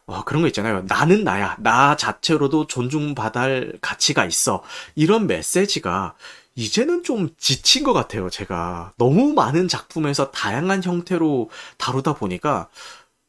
어, 0.06 0.22
그런 0.24 0.42
거 0.42 0.48
있잖아요. 0.48 0.82
나는 0.86 1.24
나야. 1.24 1.56
나 1.60 1.96
자체로도 1.96 2.66
존중받을 2.66 3.78
가치가 3.80 4.24
있어. 4.26 4.62
이런 4.94 5.26
메시지가 5.26 6.14
이제는 6.56 7.02
좀 7.04 7.30
지친 7.38 7.84
것 7.84 7.92
같아요, 7.94 8.28
제가. 8.28 8.92
너무 8.98 9.32
많은 9.32 9.66
작품에서 9.66 10.30
다양한 10.30 10.82
형태로 10.84 11.50
다루다 11.78 12.14
보니까, 12.14 12.68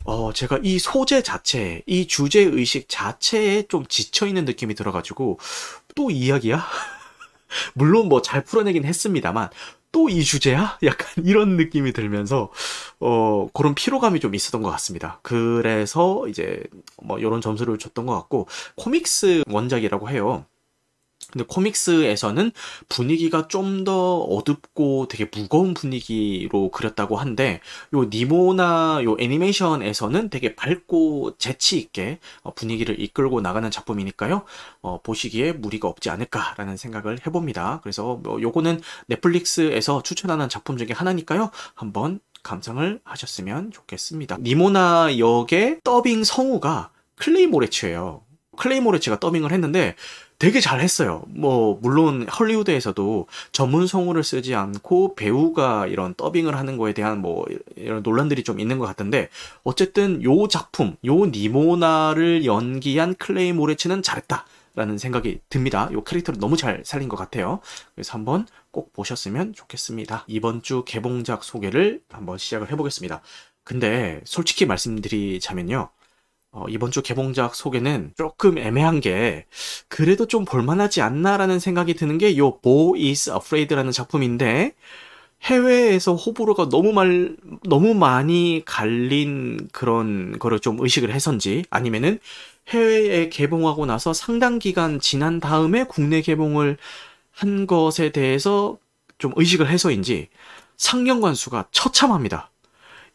어, 0.06 0.34
제가 0.34 0.60
이 0.64 0.78
소재 0.80 1.24
자체, 1.24 1.82
이 1.88 2.08
주제 2.08 2.42
의식 2.42 2.88
자체에 2.90 3.64
좀 3.68 3.86
지쳐있는 3.88 4.46
느낌이 4.46 4.76
들어가지고, 4.76 5.40
또 5.96 6.12
이야기야? 6.12 6.64
물론 7.74 8.10
뭐 8.10 8.22
잘 8.22 8.44
풀어내긴 8.44 8.86
했습니다만, 8.86 9.50
또 9.96 10.10
이 10.10 10.24
주제야? 10.24 10.78
약간 10.84 11.08
이런 11.26 11.56
느낌이 11.56 11.94
들면서 11.94 12.52
어 13.00 13.48
그런 13.54 13.74
피로감이 13.76 14.20
좀 14.20 14.36
있었던 14.36 14.62
것 14.62 14.70
같습니다. 14.72 15.20
그래서 15.24 16.28
이제 16.28 16.62
뭐 17.02 17.18
이런 17.18 17.40
점수를 17.42 17.78
줬던 17.78 18.06
것 18.06 18.14
같고 18.16 18.48
코믹스 18.76 19.44
원작이라고 19.50 20.10
해요. 20.10 20.46
근데 21.36 21.46
코믹스에서는 21.48 22.52
분위기가 22.90 23.48
좀 23.48 23.76
더 23.86 24.20
어둡고 24.20 25.08
되게 25.10 25.30
무거운 25.32 25.74
분위기로 25.74 26.72
그렸다고 26.72 27.18
한데 27.18 27.60
요 27.94 28.06
니모나 28.06 29.02
요 29.04 29.16
애니메이션에서는 29.20 30.30
되게 30.30 30.56
밝고 30.56 31.38
재치 31.38 31.78
있게 31.78 32.20
어, 32.42 32.54
분위기를 32.54 33.00
이끌고 33.00 33.42
나가는 33.42 33.70
작품이니까요. 33.70 34.44
어, 34.82 35.02
보시기에 35.04 35.54
무리가 35.54 35.88
없지 35.88 36.10
않을까라는 36.10 36.78
생각을 36.78 37.20
해봅니다. 37.26 37.80
그래서 37.84 38.20
뭐 38.24 38.42
요거는 38.42 38.82
넷플릭스에서 39.08 40.02
추천하는 40.02 40.50
작품 40.50 40.78
중에 40.78 40.88
하나니까요. 40.92 41.52
한번 41.74 42.20
감상을 42.44 43.02
하셨으면 43.04 43.72
좋겠습니다. 43.72 44.38
니모나 44.42 45.18
역의 45.20 45.82
더빙 45.84 46.24
성우가 46.24 46.92
클로이 47.18 47.48
모레츠예요. 47.48 48.22
클로이 48.58 48.80
모레츠가 48.80 49.20
더빙을 49.20 49.52
했는데 49.52 49.96
되게 50.38 50.60
잘했어요. 50.60 51.24
뭐 51.28 51.80
물론 51.82 52.28
헐리우드에서도 52.28 53.28
전문 53.52 53.88
성우를 53.88 54.24
쓰지 54.24 54.54
않고 54.54 55.16
배우가 55.16 55.88
이런 55.88 56.14
더빙을 56.14 56.58
하는 56.58 56.78
거에 56.78 56.94
대한 56.94 57.20
뭐 57.20 57.46
이런 57.76 58.04
논란들이 58.04 58.44
좀 58.44 58.60
있는 58.60 58.78
것 58.78 58.86
같은데 58.86 59.30
어쨌든 59.64 60.22
요 60.24 60.48
작품, 60.48 60.96
요 61.06 61.26
니모나를 61.26 62.46
연기한 62.46 63.16
클로이 63.16 63.54
모레츠는 63.54 64.02
잘했다. 64.02 64.46
라는 64.78 64.98
생각이 64.98 65.40
듭니다. 65.50 65.90
요 65.94 66.04
캐릭터를 66.04 66.38
너무 66.38 66.58
잘 66.58 66.84
살린 66.84 67.08
것 67.08 67.16
같아요. 67.16 67.62
그래서 67.96 68.12
한번 68.12 68.46
꼭 68.72 68.92
보셨으면 68.92 69.54
좋겠습니다. 69.54 70.26
이번 70.28 70.62
주 70.62 70.84
개봉작 70.86 71.46
소개를 71.46 72.02
한번 72.12 72.38
시작을 72.38 72.70
해보겠습니다. 72.72 73.22
근데 73.64 74.20
솔직히 74.26 74.66
말씀드리자면요. 74.66 75.90
어, 76.56 76.66
이번 76.70 76.90
주 76.92 77.02
개봉작 77.02 77.54
소개는 77.54 78.14
조금 78.18 78.58
애매한 78.58 79.02
게 79.02 79.46
그래도 79.90 80.26
좀 80.26 80.46
볼만하지 80.46 81.02
않나라는 81.02 81.60
생각이 81.60 81.96
드는 81.96 82.18
게 82.18 82.38
요 82.38 82.60
Bo 82.62 82.96
is 82.96 83.30
Afraid라는 83.30 83.92
작품인데 83.92 84.74
해외에서 85.44 86.16
호불호가 86.16 86.70
너무 86.70 86.94
말 86.94 87.36
너무 87.64 87.94
많이 87.94 88.64
갈린 88.66 89.68
그런 89.74 90.40
거를 90.40 90.60
좀 90.60 90.78
의식을 90.80 91.14
해서인지 91.14 91.66
아니면은 91.70 92.20
해외에 92.70 93.30
개봉하고 93.30 93.86
나서 93.86 94.14
상당 94.14 94.58
기간 94.58 95.00
지난 95.02 95.40
다음에 95.42 95.84
국내 95.84 96.22
개봉을 96.22 96.78
한 97.32 97.68
것에 97.68 98.12
대해서 98.12 98.78
좀 99.18 99.34
의식을 99.36 99.70
해서인지 99.70 100.30
상영관 100.78 101.36
수가 101.36 101.68
처참합니다. 101.72 102.50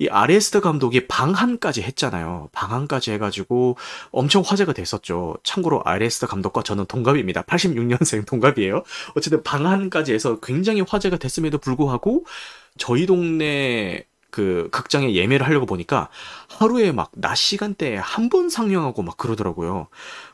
이 0.00 0.08
아레스트 0.08 0.60
감독이 0.60 1.06
방한까지 1.06 1.82
했잖아요. 1.82 2.48
방한까지 2.52 3.12
해가지고 3.12 3.76
엄청 4.10 4.42
화제가 4.44 4.72
됐었죠. 4.72 5.36
참고로 5.44 5.82
아레스트 5.84 6.26
감독과 6.26 6.62
저는 6.62 6.86
동갑입니다. 6.86 7.42
86년생 7.42 8.26
동갑이에요. 8.26 8.82
어쨌든 9.14 9.42
방한까지 9.42 10.14
해서 10.14 10.40
굉장히 10.40 10.80
화제가 10.80 11.18
됐음에도 11.18 11.58
불구하고 11.58 12.24
저희 12.78 13.04
동네 13.06 14.06
그 14.30 14.68
극장에 14.70 15.14
예매를 15.14 15.44
하려고 15.44 15.66
보니까 15.66 16.08
하루에 16.48 16.92
막 16.92 17.10
낮 17.20 17.34
시간대에 17.34 17.96
한 17.96 18.28
번 18.30 18.48
상영하고 18.48 19.02
막 19.02 19.16
그러더라고요. 19.18 19.88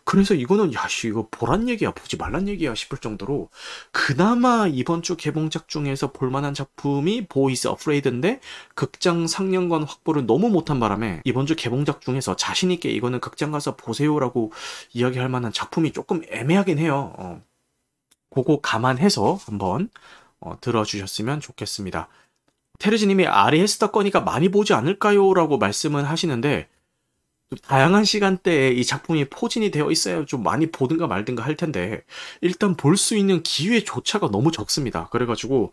그래서 0.07 0.35
이거는 0.35 0.73
야씨 0.73 1.09
이거 1.09 1.27
보란 1.33 1.69
얘기야 1.69 1.90
보지 1.90 2.16
말란 2.16 2.47
얘기야 2.47 2.77
싶을 2.77 2.99
정도로 2.99 3.51
그나마 3.90 4.69
이번 4.69 5.03
주 5.03 5.16
개봉작 5.16 5.66
중에서 5.66 6.12
볼만한 6.12 6.55
작품이 6.55 7.27
보 7.27 7.40
이즈 7.40 7.67
어프레이드인데 7.66 8.38
극장 8.77 9.27
상영관 9.27 9.83
확보를 9.83 10.25
너무 10.25 10.49
못한 10.49 10.79
바람에 10.79 11.23
이번 11.25 11.47
주 11.47 11.57
개봉작 11.57 12.03
중에서 12.03 12.37
자신 12.37 12.71
있게 12.71 12.88
이거는 12.90 13.19
극장 13.19 13.51
가서 13.51 13.75
보세요라고 13.75 14.53
이야기할 14.92 15.29
만한 15.29 15.53
작품이 15.53 15.90
조금 15.92 16.23
애매하긴 16.31 16.79
해요. 16.79 17.12
어. 17.19 17.42
그거 18.31 18.61
감안해서 18.61 19.40
한번 19.45 19.90
어, 20.38 20.57
들어주셨으면 20.61 21.40
좋겠습니다. 21.40 22.09
테르지님이 22.79 23.27
아리 23.27 23.44
애스터 23.44 23.91
거니까 23.90 24.21
많이 24.21 24.51
보지 24.51 24.73
않을까요? 24.73 25.35
라고 25.35 25.59
말씀은 25.59 26.05
하시는데 26.05 26.69
다양한 27.63 28.05
시간대에 28.05 28.71
이 28.73 28.85
작품이 28.85 29.27
포진이 29.27 29.71
되어 29.71 29.91
있어야 29.93 30.25
좀 30.25 30.43
많이 30.43 30.67
보든가 30.71 31.07
말든가 31.07 31.45
할 31.45 31.57
텐데 31.57 32.03
일단 32.41 32.77
볼 32.77 32.97
수 32.97 33.17
있는 33.17 33.43
기회조차가 33.43 34.31
너무 34.31 34.51
적습니다. 34.51 35.09
그래가지고 35.11 35.73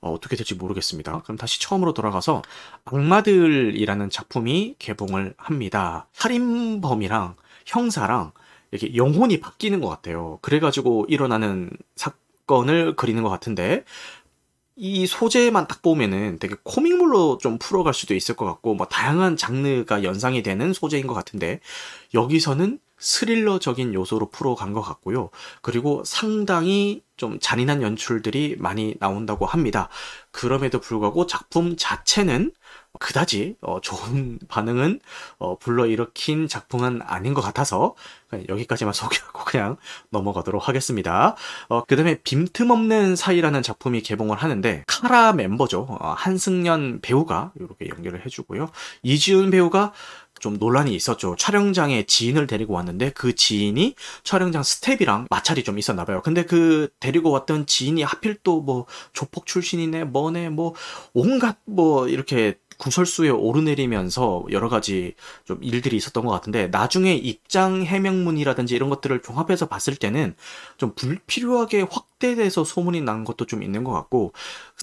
어, 0.00 0.18
떻게 0.20 0.36
될지 0.36 0.54
모르겠습니다. 0.54 1.22
그럼 1.22 1.36
다시 1.38 1.60
처음으로 1.60 1.94
돌아가서 1.94 2.42
악마들이라는 2.84 4.10
작품이 4.10 4.76
개봉을 4.78 5.34
합니다. 5.36 6.08
살인범이랑 6.12 7.36
형사랑 7.66 8.32
이렇게 8.72 8.94
영혼이 8.96 9.40
바뀌는 9.40 9.80
것 9.80 9.88
같아요. 9.88 10.38
그래가지고 10.42 11.06
일어나는 11.08 11.70
사건을 11.96 12.96
그리는 12.96 13.22
것 13.22 13.28
같은데 13.30 13.84
이 14.76 15.06
소재만 15.06 15.68
딱 15.68 15.82
보면은 15.82 16.38
되게 16.40 16.56
코믹물로 16.64 17.38
좀 17.38 17.58
풀어갈 17.58 17.94
수도 17.94 18.14
있을 18.14 18.34
것 18.34 18.44
같고 18.44 18.74
뭐 18.74 18.86
다양한 18.86 19.36
장르가 19.36 20.02
연상이 20.02 20.42
되는 20.42 20.72
소재인 20.72 21.06
것 21.06 21.14
같은데 21.14 21.60
여기서는 22.12 22.80
스릴러적인 22.98 23.94
요소로 23.94 24.30
풀어간 24.30 24.72
것 24.72 24.80
같고요. 24.80 25.30
그리고 25.62 26.02
상당히 26.04 27.02
좀 27.16 27.38
잔인한 27.40 27.82
연출들이 27.82 28.56
많이 28.58 28.94
나온다고 28.98 29.46
합니다. 29.46 29.88
그럼에도 30.30 30.80
불구하고 30.80 31.26
작품 31.26 31.76
자체는 31.76 32.52
그다지 32.98 33.56
어, 33.60 33.80
좋은 33.80 34.38
반응은 34.48 35.00
어, 35.38 35.58
불러일으킨 35.58 36.48
작품은 36.48 37.02
아닌 37.02 37.34
것 37.34 37.40
같아서 37.40 37.94
여기까지만 38.48 38.92
소개하고 38.94 39.44
그냥 39.44 39.76
넘어가도록 40.10 40.68
하겠습니다. 40.68 41.36
어, 41.68 41.84
그 41.84 41.96
다음에 41.96 42.20
빈틈없는 42.22 43.16
사이라는 43.16 43.62
작품이 43.62 44.02
개봉을 44.02 44.36
하는데 44.36 44.84
카라 44.86 45.32
멤버죠. 45.32 45.86
어, 45.88 46.14
한승연 46.16 47.00
배우가 47.00 47.52
이렇게 47.56 47.88
연결을 47.88 48.24
해주고요. 48.24 48.70
이지훈 49.02 49.50
배우가 49.50 49.92
좀 50.40 50.58
논란이 50.58 50.92
있었죠. 50.94 51.36
촬영장에 51.38 52.02
지인을 52.06 52.48
데리고 52.48 52.74
왔는데 52.74 53.10
그 53.10 53.34
지인이 53.36 53.94
촬영장 54.24 54.64
스텝이랑 54.64 55.28
마찰이 55.30 55.62
좀 55.62 55.78
있었나 55.78 56.04
봐요. 56.04 56.22
근데 56.22 56.44
그 56.44 56.88
데리고 56.98 57.30
왔던 57.30 57.66
지인이 57.66 58.02
하필 58.02 58.36
또 58.42 58.64
뭐 58.64 58.86
조폭 59.12 59.46
출신이네 59.46 60.04
뭐네 60.04 60.48
뭐 60.48 60.74
온갖 61.12 61.58
뭐 61.66 62.08
이렇게 62.08 62.54
구설수에 62.84 63.30
오르내리면서 63.30 64.44
여러 64.50 64.68
가지 64.68 65.14
좀 65.46 65.58
일들이 65.62 65.96
있었던 65.96 66.24
것 66.26 66.30
같은데 66.32 66.68
나중에 66.68 67.14
입장 67.14 67.82
해명문이라든지 67.82 68.74
이런 68.74 68.90
것들을 68.90 69.22
종합해서 69.22 69.66
봤을 69.68 69.96
때는 69.96 70.34
좀 70.76 70.94
불필요하게 70.94 71.86
확 71.90 72.13
대돼서 72.24 72.64
소문이 72.64 73.02
난 73.02 73.24
것도 73.24 73.44
좀 73.44 73.62
있는 73.62 73.84
것 73.84 73.92
같고 73.92 74.32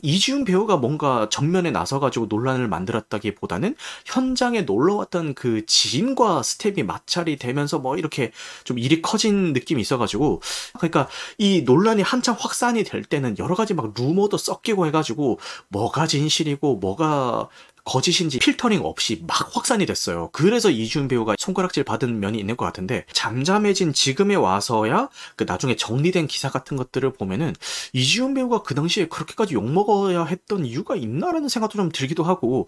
이지훈 0.04 0.46
배우가 0.46 0.78
뭔가 0.78 1.28
전면에 1.30 1.72
나서가지고 1.72 2.28
논란을 2.30 2.68
만들었다기보다는 2.68 3.76
현장에 4.06 4.62
놀러 4.62 4.96
왔던 4.96 5.34
그 5.34 5.66
지인과 5.66 6.44
스텝이 6.44 6.84
마찰이 6.84 7.38
되면서 7.38 7.80
뭐 7.80 7.98
이렇게 7.98 8.32
좀 8.64 8.78
일이 8.78 9.02
커진 9.02 9.54
느낌이 9.54 9.82
있어가지고 9.82 10.42
그러니까 10.78 11.08
이 11.40 11.64
논란이 11.66 12.04
한참 12.04 12.36
확산이 12.38 12.84
될 12.84 13.04
때는 13.04 13.38
여러 13.40 13.56
가지 13.56 13.74
막 13.74 13.94
루머도 13.98 14.38
섞이고 14.38 14.86
해가지고 14.86 15.40
뭐가 15.70 16.06
진실이고 16.06 16.76
뭐가 16.78 17.50
거짓인지 17.84 18.40
필터링 18.40 18.82
없이 18.84 19.24
막 19.28 19.56
확산이 19.56 19.86
됐어요. 19.86 20.30
그래서 20.32 20.70
이지훈 20.70 21.08
배우가 21.08 21.36
손가락질 21.38 21.84
받은 21.84 22.20
면이 22.20 22.38
있는 22.38 22.58
것 22.58 22.66
같은데 22.66 23.06
잠잠해진 23.12 23.94
지금에 23.94 24.36
와서야 24.36 25.10
그 25.36 25.46
나중에 25.48 25.76
정리된 25.76 26.28
기사 26.28 26.50
같은 26.50 26.78
것들을 26.78 27.14
보면 27.14 27.31
은 27.40 27.54
이지훈 27.94 28.34
배우가 28.34 28.64
그 28.64 28.76
당시에 28.76 29.08
그렇게까지 29.08 29.54
욕먹어야 29.54 30.26
했던 30.26 30.66
이유가 30.66 30.96
있나라는 30.96 31.48
생각도 31.48 31.78
좀 31.78 31.90
들기도 31.90 32.24
하고 32.24 32.68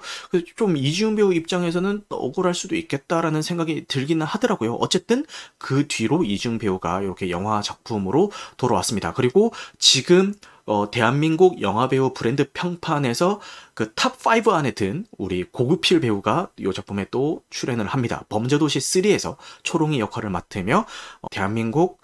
좀 0.55 0.77
이지훈 0.77 1.15
배우 1.15 1.33
입장에서는 1.33 2.03
억울할 2.09 2.53
수도 2.53 2.75
있겠다라는 2.75 3.41
생각이 3.41 3.85
들기는 3.87 4.25
하더라고요. 4.25 4.75
어쨌든 4.75 5.25
그 5.57 5.87
뒤로 5.87 6.23
이지훈 6.23 6.59
배우가 6.59 7.01
이렇게 7.01 7.29
영화 7.29 7.61
작품으로 7.61 8.31
돌아왔습니다. 8.57 9.13
그리고 9.13 9.51
지금 9.79 10.33
어, 10.65 10.89
대한민국 10.89 11.61
영화배우 11.61 12.13
브랜드 12.13 12.49
평판에서 12.53 13.41
그 13.73 13.93
탑 13.95 14.15
5 14.25 14.51
안에 14.51 14.71
든 14.71 15.05
우리 15.17 15.43
고규필 15.43 15.99
배우가 16.01 16.49
이 16.57 16.71
작품에 16.73 17.07
또 17.11 17.43
출연을 17.49 17.85
합니다. 17.87 18.23
범죄도시 18.29 18.79
3에서 18.79 19.37
초롱이 19.63 19.99
역할을 19.99 20.29
맡으며 20.29 20.85
어, 21.21 21.27
대한민국 21.31 22.01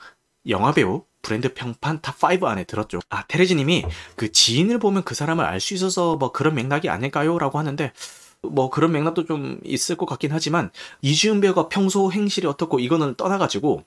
영화배우 0.47 1.03
브랜드 1.21 1.53
평판 1.53 1.99
탑5 2.01 2.43
안에 2.45 2.63
들었죠. 2.65 2.99
아, 3.09 3.23
테레지 3.27 3.55
님이 3.55 3.85
그 4.15 4.31
지인을 4.31 4.79
보면 4.79 5.03
그 5.03 5.15
사람을 5.15 5.45
알 5.45 5.59
수 5.59 5.73
있어서 5.73 6.15
뭐 6.15 6.31
그런 6.31 6.55
맥락이 6.55 6.89
아닐까요? 6.89 7.37
라고 7.39 7.59
하는데 7.59 7.91
뭐 8.41 8.69
그런 8.69 8.91
맥락도 8.93 9.25
좀 9.25 9.59
있을 9.65 9.97
것 9.97 10.05
같긴 10.05 10.31
하지만 10.31 10.71
이지훈 11.01 11.41
배우가 11.41 11.67
평소 11.69 12.11
행실이 12.11 12.47
어떻고 12.47 12.79
이거는 12.79 13.15
떠나가지고 13.15 13.83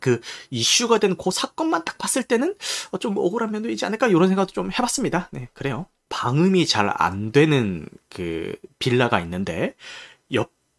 그 0.00 0.20
이슈가 0.50 0.98
된 0.98 1.16
그 1.16 1.30
사건만 1.30 1.84
딱 1.84 1.98
봤을 1.98 2.22
때는 2.22 2.54
어, 2.92 2.98
좀 2.98 3.16
억울한 3.18 3.50
면도 3.50 3.68
있지 3.70 3.84
않을까 3.84 4.08
이런 4.08 4.28
생각도 4.28 4.52
좀 4.52 4.70
해봤습니다. 4.72 5.28
네, 5.32 5.48
그래요. 5.52 5.86
방음이 6.08 6.66
잘 6.66 6.90
안 6.96 7.32
되는 7.32 7.86
그 8.08 8.54
빌라가 8.78 9.20
있는데 9.20 9.64
옆 9.64 9.74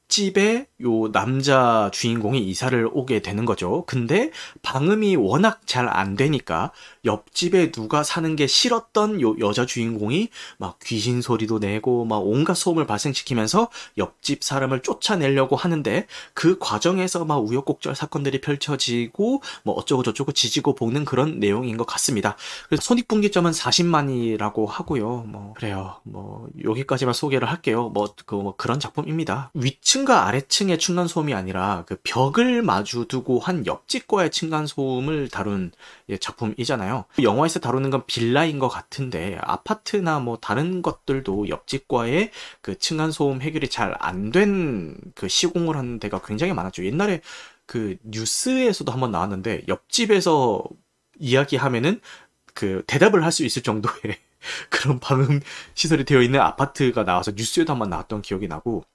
집에 0.08 0.68
요 0.82 1.12
남자 1.12 1.89
주인공이 1.94 2.39
이사를 2.50 2.89
오게 2.92 3.22
되는 3.22 3.46
거죠. 3.46 3.84
근데 3.88 4.32
방음이 4.62 5.16
워낙 5.16 5.62
잘 5.66 5.84
안 5.94 6.16
되니까 6.16 6.72
옆집에 7.06 7.72
누가 7.72 8.04
사는 8.04 8.36
게 8.36 8.48
싫었던 8.48 9.22
요 9.22 9.36
여자 9.39 9.66
주인공이 9.66 10.30
막 10.58 10.80
귀신 10.84 11.22
소리도 11.22 11.60
내고 11.60 12.06
막 12.06 12.18
온갖 12.18 12.56
소음을 12.56 12.86
발생시키면서 12.86 13.70
옆집 13.98 14.44
사람을 14.44 14.82
쫓아내려고 14.82 15.56
하는데 15.56 16.08
그 16.34 16.58
과정에서 16.60 17.26
막 17.26 17.38
우여곡절 17.38 17.96
사건들이 17.96 18.42
펼쳐지고 18.42 19.42
뭐 19.63 19.76
어쩌고 19.76 20.04
저쩌고 20.04 20.32
지지고 20.32 20.76
볶는 20.76 21.06
그런 21.06 21.39
내용인 21.39 21.78
것 21.78 21.86
같습니다. 21.86 22.36
그래서 22.68 22.82
손익분기점은 22.82 23.52
40만이라고 23.52 24.68
하고요. 24.68 25.26
뭐 25.28 25.54
그래요. 25.56 26.00
뭐 26.04 26.48
여기까지만 26.63 27.13
소개를 27.13 27.50
할게요. 27.50 27.89
뭐, 27.94 28.13
그, 28.26 28.36
뭐 28.36 28.56
그런 28.56 28.80
작품입니다. 28.80 29.52
위 29.54 29.78
층과 29.94 30.26
아래층의 30.28 30.80
층간 30.80 31.08
소음이 31.08 31.36
아니라 31.36 31.84
그 31.86 31.98
벽을 32.04 32.64
마주 32.64 33.06
두고 33.08 33.40
한 33.40 33.68
옆집과의 33.68 34.32
층간 34.32 34.66
소음을 34.66 35.30
다룬 35.30 35.72
예, 36.10 36.18
작품이잖아요. 36.18 37.06
영화에서 37.22 37.60
다루는 37.60 37.92
건 37.92 38.04
빌라인 38.08 38.58
것 38.58 38.70
같은데 38.70 39.38
아파트나 39.42 40.20
뭐 40.20 40.38
다른 40.42 40.82
것들도 40.82 41.48
옆집과의 41.50 42.32
그 42.64 42.76
층간 42.80 43.12
소음 43.12 43.42
해결이 43.44 43.70
잘 43.70 43.94
안 44.00 44.32
된 44.32 44.96
그 45.16 45.28
시공을 45.28 45.78
하는 45.78 46.00
데가 46.00 46.22
굉장히 46.26 46.54
많았죠. 46.54 46.84
옛날에 46.86 47.22
그 47.68 47.98
뉴스에서도 48.04 48.92
한번 48.92 49.12
나왔는데 49.12 49.64
옆집에서 49.68 50.64
이야기하면은 51.20 52.02
그 52.56 52.84
대답을 52.88 53.24
할 53.24 53.32
수 53.32 53.46
있을 53.46 53.62
정도의 53.62 54.18
그런 54.72 55.00
방음 55.00 55.40
시설이 55.76 56.04
되어 56.06 56.22
있는 56.24 56.40
아파트가 56.42 57.04
나와서 57.04 57.32
뉴스에도 57.36 57.74
한번 57.74 57.90
나왔던 57.92 58.24
기억이 58.24 58.48
나고 58.48 58.86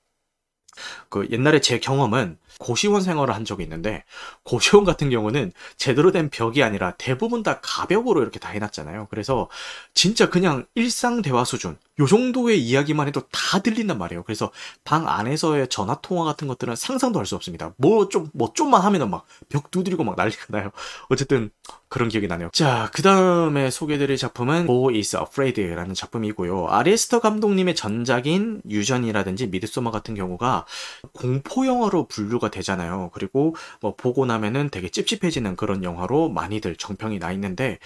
그 1.08 1.26
옛날에 1.30 1.60
제 1.60 1.78
경험은 1.78 2.38
고시원 2.58 3.02
생활을 3.02 3.34
한 3.34 3.44
적이 3.44 3.62
있는데 3.64 4.04
고시원 4.42 4.84
같은 4.84 5.10
경우는 5.10 5.52
제대로 5.76 6.12
된 6.12 6.28
벽이 6.30 6.62
아니라 6.62 6.92
대부분 6.98 7.42
다 7.42 7.60
가벽으로 7.62 8.22
이렇게 8.22 8.38
다 8.38 8.50
해놨잖아요. 8.50 9.06
그래서 9.10 9.48
진짜 9.94 10.28
그냥 10.28 10.66
일상 10.74 11.22
대화 11.22 11.44
수준 11.44 11.78
요 12.00 12.06
정도의 12.06 12.60
이야기만 12.60 13.08
해도 13.08 13.22
다 13.32 13.60
들린단 13.60 13.98
말이에요. 13.98 14.22
그래서 14.24 14.50
방 14.84 15.08
안에서의 15.08 15.68
전화 15.68 15.96
통화 16.00 16.24
같은 16.24 16.46
것들은 16.48 16.76
상상도 16.76 17.18
할 17.18 17.26
수 17.26 17.36
없습니다. 17.36 17.74
뭐 17.76 18.08
좀뭐 18.08 18.52
좀만 18.54 18.82
하면은 18.82 19.10
막 19.10 19.26
벽 19.48 19.70
두드리고 19.70 20.04
막 20.04 20.16
난리가 20.16 20.46
나요. 20.48 20.70
어쨌든 21.08 21.50
그런 21.88 22.08
기억이 22.08 22.26
나네요. 22.26 22.50
자, 22.52 22.90
그 22.92 23.02
다음에 23.02 23.70
소개드릴 23.70 24.16
작품은 24.16 24.66
Bo 24.66 24.90
is 24.90 25.16
Afraid라는 25.16 25.94
작품이고요. 25.94 26.68
아리스터 26.68 27.20
감독님의 27.20 27.74
전작인 27.74 28.60
유전이라든지 28.68 29.46
미드소마 29.46 29.90
같은 29.90 30.14
경우가 30.14 30.66
공포 31.12 31.66
영화로 31.66 32.08
분류가 32.08 32.47
되잖아요. 32.50 33.10
그리고 33.12 33.54
뭐 33.80 33.94
보고 33.96 34.26
나면은 34.26 34.70
되게 34.70 34.88
찝찝해지는 34.88 35.56
그런 35.56 35.84
영화로 35.84 36.28
많이들 36.28 36.76
정평이 36.76 37.18
나 37.18 37.32
있는데 37.32 37.78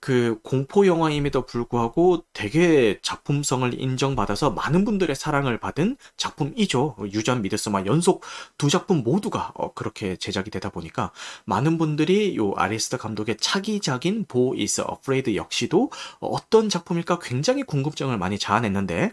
그 0.00 0.38
공포 0.42 0.86
영화임에도 0.86 1.46
불구하고 1.46 2.24
되게 2.32 2.98
작품성을 3.02 3.78
인정받아서 3.78 4.50
많은 4.50 4.84
분들의 4.84 5.14
사랑을 5.14 5.58
받은 5.58 5.96
작품이죠. 6.16 6.96
유전 7.12 7.42
미드스마 7.42 7.84
연속 7.86 8.22
두 8.58 8.68
작품 8.68 9.02
모두가 9.02 9.52
어, 9.54 9.72
그렇게 9.74 10.16
제작이 10.16 10.50
되다 10.50 10.70
보니까 10.70 11.12
많은 11.44 11.78
분들이 11.78 12.36
요 12.36 12.52
아리스트 12.56 12.96
감독의 12.96 13.36
차기작인 13.38 14.24
보 14.26 14.54
이스 14.54 14.80
어프레이드 14.80 15.36
역시도 15.36 15.90
어떤 16.20 16.68
작품일까 16.68 17.18
굉장히 17.20 17.62
궁금증을 17.62 18.18
많이 18.18 18.38
자아냈는데 18.38 19.12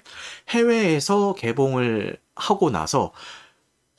해외에서 0.50 1.34
개봉을 1.36 2.17
하고 2.36 2.70
나서 2.70 3.12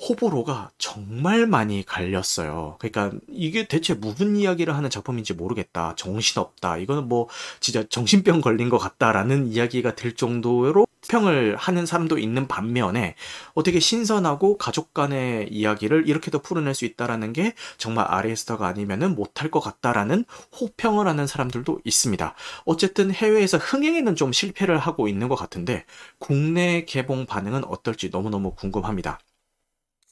호불호가 0.00 0.70
정말 0.78 1.46
많이 1.46 1.84
갈렸어요. 1.84 2.76
그러니까 2.78 3.18
이게 3.28 3.66
대체 3.66 3.94
무슨 3.94 4.37
이야기를 4.37 4.76
하는 4.76 4.90
작품인지 4.90 5.34
모르겠다. 5.34 5.94
정신없다. 5.96 6.78
이거는 6.78 7.08
뭐 7.08 7.28
진짜 7.61 7.84
정신병 7.88 8.40
걸린 8.40 8.68
것 8.68 8.78
같다라는 8.78 9.48
이야기가 9.48 9.96
될 9.96 10.14
정도로 10.14 10.87
평을 11.08 11.56
하는 11.56 11.87
사람도 11.87 12.18
있는 12.18 12.46
반면에 12.46 13.14
어떻게 13.54 13.80
신선하고 13.80 14.58
가족 14.58 14.94
간의 14.94 15.48
이야기를 15.50 16.08
이렇게도 16.08 16.40
풀어낼 16.40 16.74
수 16.74 16.84
있다라는 16.84 17.32
게 17.32 17.54
정말 17.76 18.06
아리에스터가 18.08 18.66
아니면은 18.66 19.14
못할 19.14 19.50
것 19.50 19.61
같다라는 19.61 20.24
호평을 20.61 21.08
하는 21.08 21.26
사람들도 21.26 21.80
있습니다. 21.84 22.34
어쨌든 22.64 23.11
해외에서 23.12 23.58
흥행에는 23.58 24.16
좀 24.16 24.32
실패를 24.32 24.78
하고 24.78 25.08
있는 25.08 25.28
것 25.28 25.34
같은데 25.34 25.84
국내 26.18 26.84
개봉 26.84 27.26
반응은 27.26 27.64
어떨지 27.64 28.11
너무너무 28.11 28.54
궁금합니다. 28.54 29.18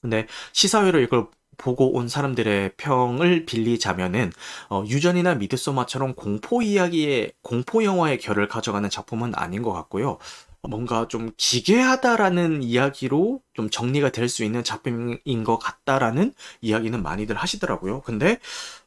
근데 0.02 0.26
시사회로 0.52 1.00
이걸 1.00 1.26
보고 1.58 1.92
온 1.96 2.08
사람들의 2.08 2.72
평을 2.76 3.46
빌리자면은 3.46 4.30
어, 4.68 4.84
유전이나 4.86 5.36
미드소마처럼 5.36 6.14
공포 6.14 6.62
이야기의 6.62 7.32
공포 7.42 7.82
영화의 7.82 8.18
결을 8.18 8.46
가져가는 8.48 8.88
작품은 8.90 9.32
아닌 9.34 9.62
것 9.62 9.72
같고요. 9.72 10.18
뭔가 10.68 11.06
좀 11.08 11.30
기괴하다라는 11.36 12.62
이야기로 12.64 13.40
좀 13.54 13.70
정리가 13.70 14.10
될 14.10 14.28
수 14.28 14.42
있는 14.44 14.64
작품인 14.64 15.44
것 15.44 15.58
같다라는 15.58 16.34
이야기는 16.60 17.02
많이들 17.02 17.36
하시더라고요. 17.36 18.00
근데 18.02 18.38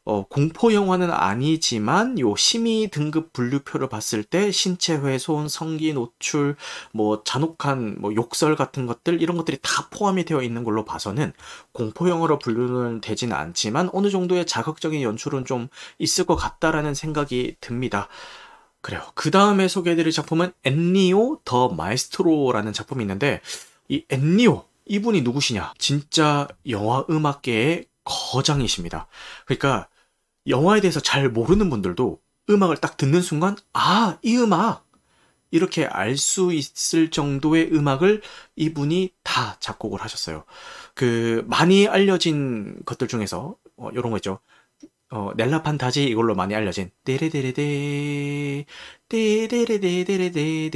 어, 0.09 0.25
공포 0.27 0.73
영화는 0.73 1.11
아니지만 1.11 2.17
요 2.17 2.35
심의 2.35 2.89
등급 2.89 3.31
분류표를 3.31 3.89
봤을 3.89 4.23
때 4.23 4.49
신체 4.49 4.95
훼손, 4.95 5.47
성기 5.47 5.93
노출, 5.93 6.55
뭐 6.91 7.21
잔혹한 7.23 7.97
뭐 7.99 8.15
욕설 8.15 8.55
같은 8.55 8.87
것들 8.87 9.21
이런 9.21 9.37
것들이 9.37 9.59
다 9.61 9.87
포함이 9.91 10.25
되어 10.25 10.41
있는 10.41 10.63
걸로 10.63 10.83
봐서는 10.83 11.31
공포 11.73 12.09
영화로 12.09 12.39
분류는 12.39 13.01
되지는 13.01 13.35
않지만 13.35 13.91
어느 13.93 14.09
정도의 14.09 14.47
자극적인 14.47 15.03
연출은 15.03 15.45
좀 15.45 15.67
있을 15.99 16.25
것 16.25 16.35
같다라는 16.35 16.95
생각이 16.95 17.57
듭니다. 17.61 18.07
그래요. 18.81 19.03
그 19.13 19.29
다음에 19.29 19.67
소개해드릴 19.67 20.11
작품은 20.11 20.53
엔니오 20.63 21.41
더 21.45 21.69
마에스트로라는 21.69 22.73
작품이 22.73 23.03
있는데 23.03 23.41
이 23.87 24.03
엔니오 24.09 24.63
이분이 24.87 25.21
누구시냐? 25.21 25.73
진짜 25.77 26.47
영화 26.67 27.05
음악계의 27.11 27.85
거장이십니다. 28.05 29.05
그러니까 29.45 29.87
영화에 30.49 30.81
대해서 30.81 30.99
잘 30.99 31.29
모르는 31.29 31.69
분들도 31.69 32.19
음악을 32.49 32.77
딱 32.77 32.97
듣는 32.97 33.21
순간 33.21 33.55
아, 33.73 34.17
이 34.23 34.37
음악 34.37 34.87
이렇게 35.51 35.85
알 35.85 36.17
수 36.17 36.53
있을 36.53 37.09
정도의 37.11 37.73
음악을 37.73 38.21
이분이 38.55 39.13
다 39.23 39.57
작곡을 39.59 40.01
하셨어요. 40.01 40.43
그 40.93 41.43
많이 41.47 41.87
알려진 41.87 42.77
것들 42.85 43.07
중에서 43.07 43.55
어, 43.77 43.89
이런 43.91 44.11
거 44.11 44.17
있죠. 44.17 44.39
어, 45.11 45.31
넬라 45.35 45.63
판타지 45.63 46.03
이걸로 46.05 46.35
많이 46.35 46.53
알려진 46.53 46.91
떼레데레데 47.03 48.65
떼레데레데레데 49.09 50.69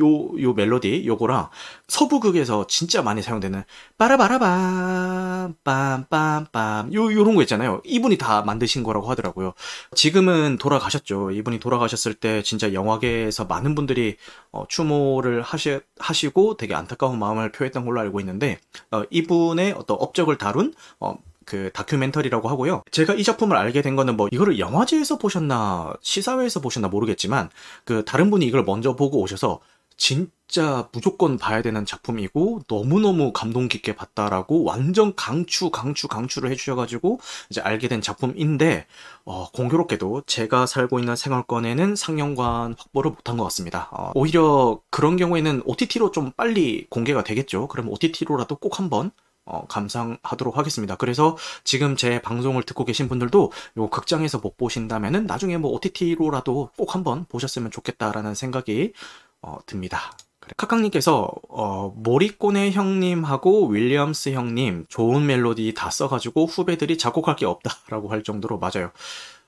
요, 0.00 0.40
요 0.40 0.54
멜로디 0.54 1.04
요거랑 1.06 1.50
서부극에서 1.86 2.66
진짜 2.66 3.02
많이 3.02 3.20
사용되는 3.20 3.62
빠라바라밤 3.98 5.54
빰빰빰 5.62 6.94
요, 6.94 7.12
요런 7.12 7.34
거 7.34 7.42
있잖아요. 7.42 7.82
이분이 7.84 8.16
다 8.16 8.40
만드신 8.40 8.82
거라고 8.82 9.10
하더라고요. 9.10 9.52
지금은 9.94 10.56
돌아가셨죠. 10.58 11.32
이분이 11.32 11.60
돌아가셨을 11.60 12.14
때 12.14 12.42
진짜 12.42 12.72
영화계에서 12.72 13.44
많은 13.44 13.74
분들이 13.74 14.16
어, 14.50 14.64
추모를 14.66 15.42
하시, 15.42 15.80
하시고 15.98 16.56
되게 16.56 16.74
안타까운 16.74 17.18
마음을 17.18 17.52
표했던 17.52 17.84
걸로 17.84 18.00
알고 18.00 18.18
있는데 18.20 18.58
어, 18.90 19.02
이분의 19.10 19.72
어떤 19.72 19.98
업적을 20.00 20.38
다룬 20.38 20.72
어, 21.00 21.18
그 21.48 21.70
다큐멘터리라고 21.72 22.50
하고요. 22.50 22.82
제가 22.90 23.14
이 23.14 23.24
작품을 23.24 23.56
알게 23.56 23.80
된 23.80 23.96
거는 23.96 24.18
뭐 24.18 24.28
이거를 24.30 24.58
영화제에서 24.58 25.16
보셨나 25.16 25.94
시사회에서 26.02 26.60
보셨나 26.60 26.88
모르겠지만 26.88 27.48
그 27.84 28.04
다른 28.04 28.30
분이 28.30 28.44
이걸 28.44 28.64
먼저 28.64 28.94
보고 28.94 29.18
오셔서 29.22 29.60
진짜 29.96 30.90
무조건 30.92 31.38
봐야 31.38 31.62
되는 31.62 31.86
작품이고 31.86 32.60
너무너무 32.68 33.32
감동 33.32 33.66
깊게 33.66 33.96
봤다라고 33.96 34.62
완전 34.62 35.14
강추 35.16 35.70
강추 35.70 36.06
강추를 36.06 36.50
해주셔가지고 36.50 37.18
이제 37.48 37.62
알게 37.62 37.88
된 37.88 38.02
작품인데 38.02 38.86
어, 39.24 39.50
공교롭게도 39.50 40.24
제가 40.26 40.66
살고 40.66 40.98
있는 40.98 41.16
생활권에는 41.16 41.96
상영관 41.96 42.74
확보를 42.78 43.10
못한 43.10 43.38
것 43.38 43.44
같습니다. 43.44 43.88
어, 43.92 44.12
오히려 44.14 44.80
그런 44.90 45.16
경우에는 45.16 45.62
OTT로 45.64 46.10
좀 46.10 46.30
빨리 46.32 46.86
공개가 46.90 47.24
되겠죠. 47.24 47.68
그럼 47.68 47.88
OTT로라도 47.88 48.56
꼭 48.56 48.78
한번 48.78 49.12
어, 49.48 49.66
감상하도록 49.66 50.58
하겠습니다. 50.58 50.96
그래서 50.96 51.36
지금 51.64 51.96
제 51.96 52.20
방송을 52.20 52.62
듣고 52.64 52.84
계신 52.84 53.08
분들도 53.08 53.50
요 53.78 53.88
극장에서 53.88 54.38
못 54.38 54.58
보신다면은 54.58 55.26
나중에 55.26 55.56
뭐 55.56 55.72
OTT로라도 55.72 56.70
꼭 56.76 56.94
한번 56.94 57.24
보셨으면 57.28 57.70
좋겠다라는 57.70 58.34
생각이 58.34 58.92
어, 59.40 59.56
듭니다. 59.64 60.12
카카님께서 60.56 61.30
어, 61.48 61.92
모리꼬네 61.96 62.72
형님하고 62.72 63.68
윌리엄스 63.68 64.30
형님 64.30 64.86
좋은 64.88 65.26
멜로디 65.26 65.74
다 65.74 65.90
써가지고 65.90 66.46
후배들이 66.46 66.98
작곡할 66.98 67.36
게 67.36 67.46
없다라고 67.46 68.10
할 68.10 68.22
정도로 68.22 68.58
맞아요. 68.58 68.92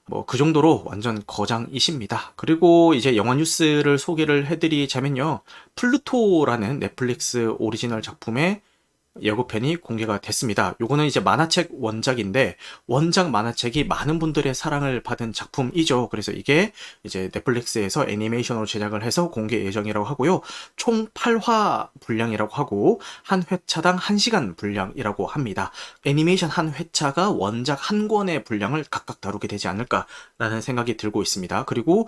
뭐 0.07 0.25
그 0.27 0.39
정도로 0.39 0.83
완전 0.87 1.23
거장이십니다. 1.27 2.33
그리고 2.37 2.95
이제 2.95 3.17
영화 3.17 3.35
뉴스를 3.35 3.99
소개를 3.99 4.47
해드리자면요. 4.47 5.41
플루토라는 5.77 6.81
넷플릭스 6.81 7.55
오리지널 7.59 8.03
작품의 8.03 8.61
예고편이 9.21 9.77
공개가 9.77 10.19
됐습니다. 10.19 10.75
요거는 10.81 11.05
이제 11.07 11.19
만화책 11.19 11.71
원작인데 11.73 12.57
원작 12.87 13.31
만화책이 13.31 13.85
많은 13.85 14.19
분들의 14.21 14.55
사랑을 14.55 15.03
받은 15.03 15.33
작품이죠. 15.33 16.09
그래서 16.11 16.31
이게 16.31 16.73
이제 17.03 17.29
넷플릭스에서 17.33 18.07
애니메이션으로 18.09 18.67
제작을 18.67 19.03
해서 19.03 19.31
공개 19.31 19.65
예정이라고 19.65 20.07
하고요. 20.07 20.43
총 20.77 21.09
8화 21.09 21.89
분량이라고 22.01 22.55
하고 22.55 23.01
한 23.25 23.43
회차당 23.51 23.97
1시간 23.97 24.57
분량이라고 24.57 25.27
합니다. 25.27 25.73
애니메이션 26.05 26.49
한 26.49 26.73
회차가 26.73 27.31
원작 27.31 27.91
한 27.91 28.07
권의 28.07 28.45
분량을 28.45 28.85
각각 28.91 29.21
다루게 29.21 29.49
되지 29.49 29.67
않을까라는 29.67 30.61
생각이 30.61 30.97
들고 30.97 31.21
있습니다. 31.23 31.65
그리고 31.65 32.07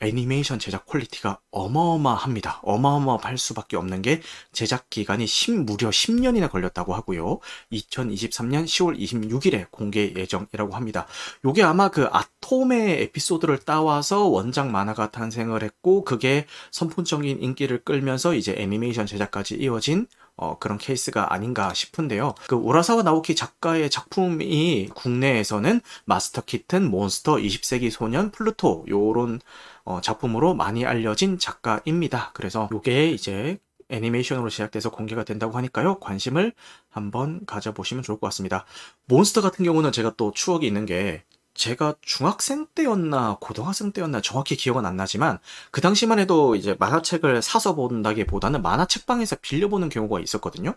애니메이션 0.00 0.58
제작 0.58 0.86
퀄리티가 0.86 1.40
어마어마합니다. 1.50 2.60
어마어마할 2.62 3.36
수밖에 3.36 3.76
없는 3.76 4.02
게 4.02 4.20
제작 4.52 4.88
기간이 4.90 5.26
10, 5.26 5.64
무려 5.64 5.90
10년이나 5.90 6.50
걸렸다고 6.50 6.94
하고요. 6.94 7.40
2023년 7.72 8.64
10월 8.64 8.98
26일에 8.98 9.70
공개 9.70 10.12
예정이라고 10.14 10.74
합니다. 10.74 11.06
요게 11.44 11.62
아마 11.62 11.88
그 11.88 12.08
아톰의 12.10 13.02
에피소드를 13.02 13.58
따와서 13.60 14.26
원작 14.26 14.70
만화가 14.70 15.10
탄생을 15.10 15.62
했고 15.62 16.04
그게 16.04 16.46
선풍적인 16.70 17.42
인기를 17.42 17.84
끌면서 17.84 18.34
이제 18.34 18.54
애니메이션 18.56 19.06
제작까지 19.06 19.56
이어진 19.56 20.06
어, 20.38 20.56
그런 20.58 20.78
케이스가 20.78 21.34
아닌가 21.34 21.74
싶은데요. 21.74 22.34
그 22.46 22.54
우라사와 22.54 23.02
나오키 23.02 23.34
작가의 23.34 23.90
작품이 23.90 24.88
국내에서는 24.94 25.80
마스터 26.04 26.42
키튼, 26.42 26.88
몬스터, 26.90 27.36
20세기 27.36 27.90
소년, 27.90 28.30
플루토 28.30 28.86
요런 28.88 29.40
어, 29.84 30.00
작품으로 30.00 30.54
많이 30.54 30.86
알려진 30.86 31.38
작가입니다. 31.38 32.30
그래서 32.34 32.68
요게 32.72 33.10
이제 33.10 33.58
애니메이션으로 33.88 34.48
제작돼서 34.48 34.90
공개가 34.90 35.24
된다고 35.24 35.56
하니까요. 35.56 35.98
관심을 35.98 36.52
한번 36.88 37.44
가져보시면 37.44 38.04
좋을 38.04 38.20
것 38.20 38.28
같습니다. 38.28 38.64
몬스터 39.06 39.40
같은 39.40 39.64
경우는 39.64 39.90
제가 39.90 40.14
또 40.16 40.30
추억이 40.30 40.66
있는 40.66 40.86
게 40.86 41.24
제가 41.58 41.94
중학생 42.00 42.66
때였나 42.74 43.38
고등학생 43.40 43.92
때였나 43.92 44.20
정확히 44.22 44.56
기억은 44.56 44.86
안 44.86 44.96
나지만 44.96 45.38
그 45.70 45.80
당시만 45.80 46.18
해도 46.20 46.54
이제 46.54 46.76
만화책을 46.78 47.42
사서 47.42 47.74
본다기보다는 47.74 48.62
만화책방에서 48.62 49.36
빌려보는 49.42 49.88
경우가 49.88 50.20
있었거든요. 50.20 50.74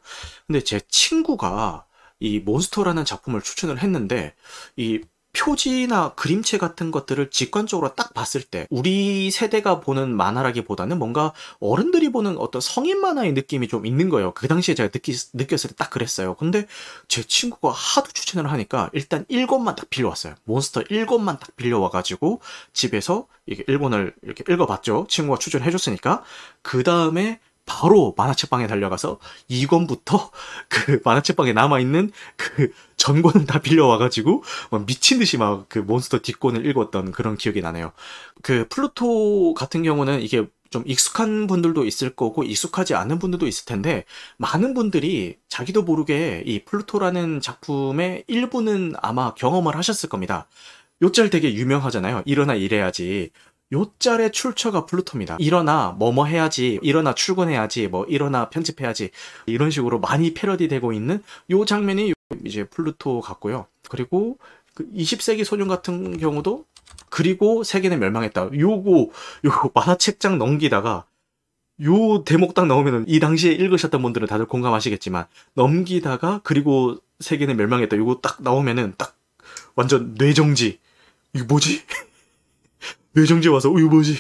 근데 0.48 0.62
제 0.63 0.82
친구가 0.89 1.86
이 2.20 2.39
몬스터라는 2.39 3.06
작품을 3.06 3.41
추천을 3.41 3.80
했는데 3.80 4.36
이 4.76 5.02
표지나 5.34 6.13
그림체 6.15 6.58
같은 6.58 6.91
것들을 6.91 7.30
직관적으로 7.30 7.96
딱 7.96 8.13
봤을 8.13 8.41
때 8.41 8.67
우리 8.70 9.32
세대가 9.32 9.80
보는 9.82 10.15
만화라기보다는 10.15 10.98
뭔가 10.98 11.34
어른들이 11.60 12.12
보는 12.12 12.38
어떤 12.38 12.62
성인 12.62 13.02
만화의 13.02 13.34
느낌이 13.34 13.67
좀 13.67 13.86
있는 13.86 14.10
거예요. 14.10 14.34
그 14.34 14.48
당시에 14.48 14.76
제가 14.76 14.89
느끼, 14.89 15.13
느꼈을 15.34 15.72
때 15.72 15.82
딱 15.82 15.89
그랬어요. 15.89 16.36
근데 16.36 16.67
제 17.08 17.24
친구가 17.24 17.72
하도 17.72 18.12
추천을 18.12 18.52
하니까 18.52 18.91
일단 18.94 19.26
1권만 19.26 19.76
딱 19.76 19.89
빌려왔어요. 19.89 20.36
몬스터 20.44 20.82
1권만 20.82 21.39
딱 21.39 21.56
빌려와가지고 21.56 22.39
집에서 22.74 23.26
이게 23.48 23.63
1권을 23.63 24.13
이렇게 24.22 24.44
읽어봤죠. 24.48 25.08
친구가 25.10 25.39
추천해줬으니까. 25.39 26.24
그 26.62 26.84
다음에 26.84 27.39
바로 27.65 28.13
만화책방에 28.17 28.67
달려가서 28.67 29.19
2권부터 29.50 30.30
그 30.67 31.00
만화책방에 31.04 31.54
남아있는 31.54 32.12
그 32.36 32.71
전권을 32.97 33.45
다 33.45 33.60
빌려와가지고 33.60 34.43
막 34.71 34.86
미친 34.86 35.19
듯이 35.19 35.38
막 35.38 35.62
그 35.69 35.80
몬스터 35.80 36.19
뒷권을 36.19 36.65
읽었던 36.65 37.12
그런 37.12 37.38
기억이 37.38 37.62
나네요. 37.62 37.91
그 38.41 38.67
플루토 38.69 39.54
같은 39.54 39.84
경우는 39.84 40.21
이게 40.21 40.45
좀 40.69 40.84
익숙한 40.86 41.47
분들도 41.47 41.86
있을 41.86 42.15
거고 42.15 42.43
익숙하지 42.43 42.95
않은 42.95 43.19
분들도 43.19 43.45
있을 43.47 43.65
텐데 43.65 44.06
많은 44.38 44.74
분들이 44.74 45.38
자기도 45.50 45.84
모르게 45.84 46.43
이 46.45 46.64
플루토라는 46.64 47.41
작품의 47.41 48.24
일부는 48.28 48.93
아마 49.01 49.34
경험을 49.34 49.76
하셨을 49.76 50.09
겁니다. 50.09 50.47
요 51.01 51.11
짤 51.11 51.30
되게 51.30 51.53
유명하잖아요. 51.53 52.24
일어나 52.26 52.53
일해야지. 52.53 53.32
요 53.74 53.91
짤의 53.99 54.32
출처가 54.32 54.86
플루토입니다. 54.86 55.38
일어나 55.39 55.95
뭐뭐 55.97 56.26
해야지, 56.26 56.80
일어나 56.82 57.13
출근해야지, 57.13 57.88
뭐 57.88 58.05
일어나 58.05 58.49
편집해야지 58.49 59.11
이런 59.45 59.72
식으로 59.72 59.99
많이 59.99 60.34
패러디되고 60.34 60.93
있는 60.93 61.24
요 61.51 61.65
장면이 61.65 62.13
이제 62.45 62.63
플루토 62.65 63.22
같고요. 63.22 63.67
그리고 63.89 64.38
그 64.74 64.89
20세기 64.91 65.43
소년 65.43 65.67
같은 65.67 66.17
경우도 66.17 66.65
그리고 67.09 67.63
세계는 67.63 67.99
멸망했다. 67.99 68.51
요거 68.53 69.09
요거 69.43 69.72
만화책장 69.74 70.38
넘기다가 70.38 71.05
요 71.84 72.24
대목 72.24 72.53
딱 72.53 72.67
나오면은 72.67 73.05
이 73.07 73.19
당시에 73.19 73.53
읽으셨던 73.53 74.01
분들은 74.01 74.28
다들 74.28 74.45
공감하시겠지만 74.45 75.26
넘기다가 75.53 76.41
그리고 76.43 76.97
세계는 77.19 77.57
멸망했다. 77.57 77.97
요거 77.97 78.19
딱 78.22 78.41
나오면은 78.41 78.93
딱 78.97 79.15
완전 79.76 80.15
뇌정지. 80.17 80.80
이거 81.34 81.45
뭐지? 81.45 81.84
뇌정지 83.14 83.49
와서 83.49 83.72
어 83.72 83.80
이거 83.80 83.89
뭐지? 83.89 84.16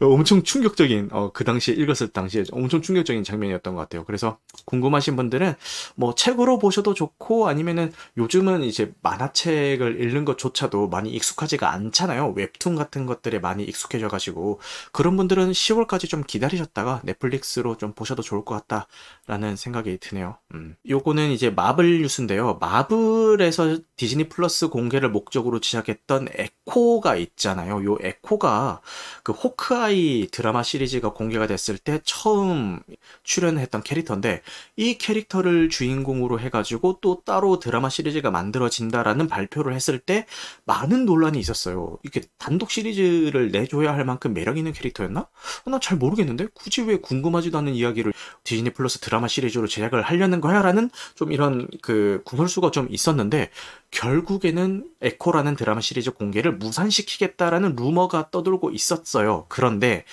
엄청 0.00 0.42
충격적인 0.42 1.10
어, 1.12 1.30
그 1.32 1.44
당시에 1.44 1.74
읽었을 1.74 2.08
당시에 2.08 2.44
엄청 2.52 2.82
충격적인 2.82 3.24
장면이었던 3.24 3.74
것 3.74 3.80
같아요. 3.80 4.04
그래서 4.04 4.38
궁금하신 4.64 5.16
분들은 5.16 5.54
뭐 5.94 6.14
책으로 6.14 6.58
보셔도 6.58 6.94
좋고 6.94 7.48
아니면은 7.48 7.92
요즘은 8.16 8.64
이제 8.64 8.92
만화책을 9.02 10.02
읽는 10.02 10.24
것조차도 10.24 10.88
많이 10.88 11.10
익숙하지가 11.10 11.72
않잖아요. 11.72 12.32
웹툰 12.36 12.74
같은 12.76 13.06
것들에 13.06 13.38
많이 13.38 13.64
익숙해져 13.64 14.08
가지고 14.08 14.60
그런 14.92 15.16
분들은 15.16 15.52
10월까지 15.52 16.08
좀 16.08 16.22
기다리셨다가 16.26 17.00
넷플릭스로 17.04 17.76
좀 17.76 17.92
보셔도 17.92 18.22
좋을 18.22 18.44
것 18.44 18.66
같다라는 18.66 19.56
생각이 19.56 19.98
드네요. 19.98 20.38
음. 20.54 20.76
요거는 20.88 21.30
이제 21.30 21.50
마블 21.50 22.02
뉴스인데요. 22.02 22.58
마블에서 22.60 23.78
디즈니 23.96 24.28
플러스 24.28 24.68
공개를 24.68 25.10
목적으로 25.10 25.60
시작했던 25.62 26.28
에코가 26.34 27.16
있잖아요. 27.16 27.84
요 27.84 27.96
에코가 28.00 28.80
그 29.22 29.32
호크아이 29.44 30.28
드라마 30.30 30.62
시리즈가 30.62 31.12
공개가 31.12 31.46
됐을 31.46 31.76
때 31.76 32.00
처음 32.02 32.80
출연했던 33.24 33.82
캐릭터인데 33.82 34.40
이 34.76 34.96
캐릭터를 34.96 35.68
주인공으로 35.68 36.40
해가지고 36.40 36.98
또 37.02 37.20
따로 37.26 37.58
드라마 37.58 37.90
시리즈가 37.90 38.30
만들어진다라는 38.30 39.28
발표를 39.28 39.74
했을 39.74 39.98
때 39.98 40.24
많은 40.64 41.04
논란이 41.04 41.38
있었어요. 41.38 41.98
이게 42.04 42.22
단독 42.38 42.70
시리즈를 42.70 43.50
내줘야 43.50 43.92
할 43.92 44.06
만큼 44.06 44.32
매력 44.32 44.56
있는 44.56 44.72
캐릭터였나? 44.72 45.20
어, 45.20 45.70
난잘 45.70 45.98
모르겠는데 45.98 46.48
굳이 46.54 46.80
왜 46.80 46.96
궁금하지도 46.96 47.58
않은 47.58 47.74
이야기를 47.74 48.14
디즈니 48.44 48.70
플러스 48.70 48.98
드라마 48.98 49.28
시리즈로 49.28 49.66
제작을 49.66 50.00
하려는 50.00 50.40
거야라는 50.40 50.88
좀 51.14 51.32
이런 51.32 51.68
그 51.82 52.22
구설수가 52.24 52.70
좀 52.70 52.86
있었는데 52.90 53.50
결국에는 53.94 54.90
에코라는 55.00 55.54
드라마 55.56 55.80
시리즈 55.80 56.10
공개를 56.10 56.56
무산시키겠다라는 56.56 57.76
루머가 57.76 58.30
떠돌고 58.30 58.72
있었어요. 58.72 59.46
그런데 59.48 60.04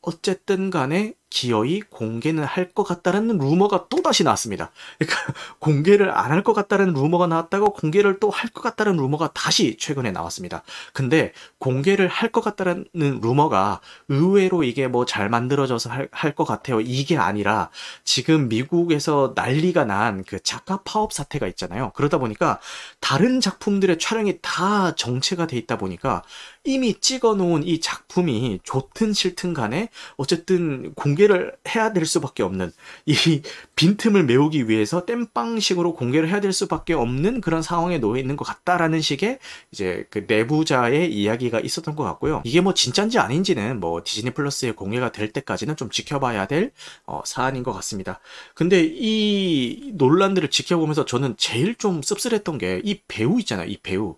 어쨌든 0.00 0.70
간에 0.70 1.14
기어이 1.32 1.80
공개는 1.80 2.44
할 2.44 2.72
것 2.74 2.84
같다라는 2.84 3.38
루머가 3.38 3.86
또 3.90 4.00
다시 4.02 4.22
나왔습니다. 4.24 4.70
그러니까 4.98 5.34
공개를 5.60 6.10
안 6.16 6.30
할 6.32 6.42
것 6.42 6.52
같다는 6.54 6.92
루머가 6.94 7.26
나왔다고 7.26 7.72
공개를 7.74 8.18
또 8.20 8.30
할 8.30 8.50
것 8.52 8.62
같다는 8.62 8.96
루머가 8.96 9.30
다시 9.34 9.76
최근에 9.78 10.10
나왔습니다. 10.12 10.62
근데 10.92 11.32
공개를 11.58 12.08
할 12.08 12.30
것 12.32 12.40
같다는 12.42 12.86
루머가 12.94 13.80
의외로 14.08 14.62
이게 14.64 14.88
뭐 14.88 15.04
잘 15.04 15.28
만들어져서 15.28 15.90
할것 16.12 16.46
같아요. 16.46 16.80
이게 16.80 17.16
아니라 17.18 17.70
지금 18.04 18.48
미국에서 18.48 19.32
난리가 19.34 19.84
난 19.84 20.22
그 20.26 20.40
작가 20.42 20.80
파업 20.84 21.12
사태가 21.12 21.46
있잖아요. 21.48 21.92
그러다 21.94 22.18
보니까 22.18 22.58
다른 23.00 23.40
작품들의 23.40 23.98
촬영이 23.98 24.38
다 24.42 24.94
정체가 24.94 25.46
돼 25.46 25.56
있다 25.56 25.76
보니까 25.78 26.22
이미 26.64 26.94
찍어 27.00 27.34
놓은 27.34 27.64
이 27.64 27.80
작품이 27.80 28.60
좋든 28.62 29.12
싫든 29.14 29.54
간에 29.54 29.88
어쨌든 30.16 30.92
공개 30.94 31.22
공개를 31.22 31.56
해야 31.74 31.92
될 31.92 32.04
수밖에 32.06 32.42
없는 32.42 32.72
이 33.06 33.42
빈틈을 33.76 34.24
메우기 34.24 34.68
위해서 34.68 35.04
땜빵식으로 35.04 35.94
공개를 35.94 36.28
해야 36.28 36.40
될 36.40 36.52
수밖에 36.52 36.94
없는 36.94 37.40
그런 37.40 37.62
상황에 37.62 37.98
놓여 37.98 38.20
있는 38.20 38.36
것 38.36 38.44
같다라는 38.44 39.00
식의 39.00 39.38
이제 39.70 40.06
그 40.10 40.24
내부자의 40.26 41.12
이야기가 41.12 41.60
있었던 41.60 41.96
것 41.96 42.04
같고요. 42.04 42.42
이게 42.44 42.60
뭐 42.60 42.74
진짠지 42.74 43.18
아닌지는 43.18 43.80
뭐 43.80 44.02
디즈니 44.04 44.32
플러스에 44.32 44.72
공개가 44.72 45.12
될 45.12 45.32
때까지는 45.32 45.76
좀 45.76 45.90
지켜봐야 45.90 46.46
될 46.46 46.72
어, 47.06 47.22
사안인 47.24 47.62
것 47.62 47.72
같습니다. 47.72 48.20
근데 48.54 48.82
이 48.84 49.92
논란들을 49.94 50.50
지켜보면서 50.50 51.04
저는 51.04 51.36
제일 51.36 51.74
좀 51.76 52.02
씁쓸했던 52.02 52.58
게 52.58 52.72
이 52.84 53.00
배우 53.06 53.38
있잖아요. 53.40 53.68
이 53.68 53.76
배우. 53.82 54.16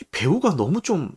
이 0.00 0.04
배우가 0.10 0.56
너무 0.56 0.80
좀 0.80 1.10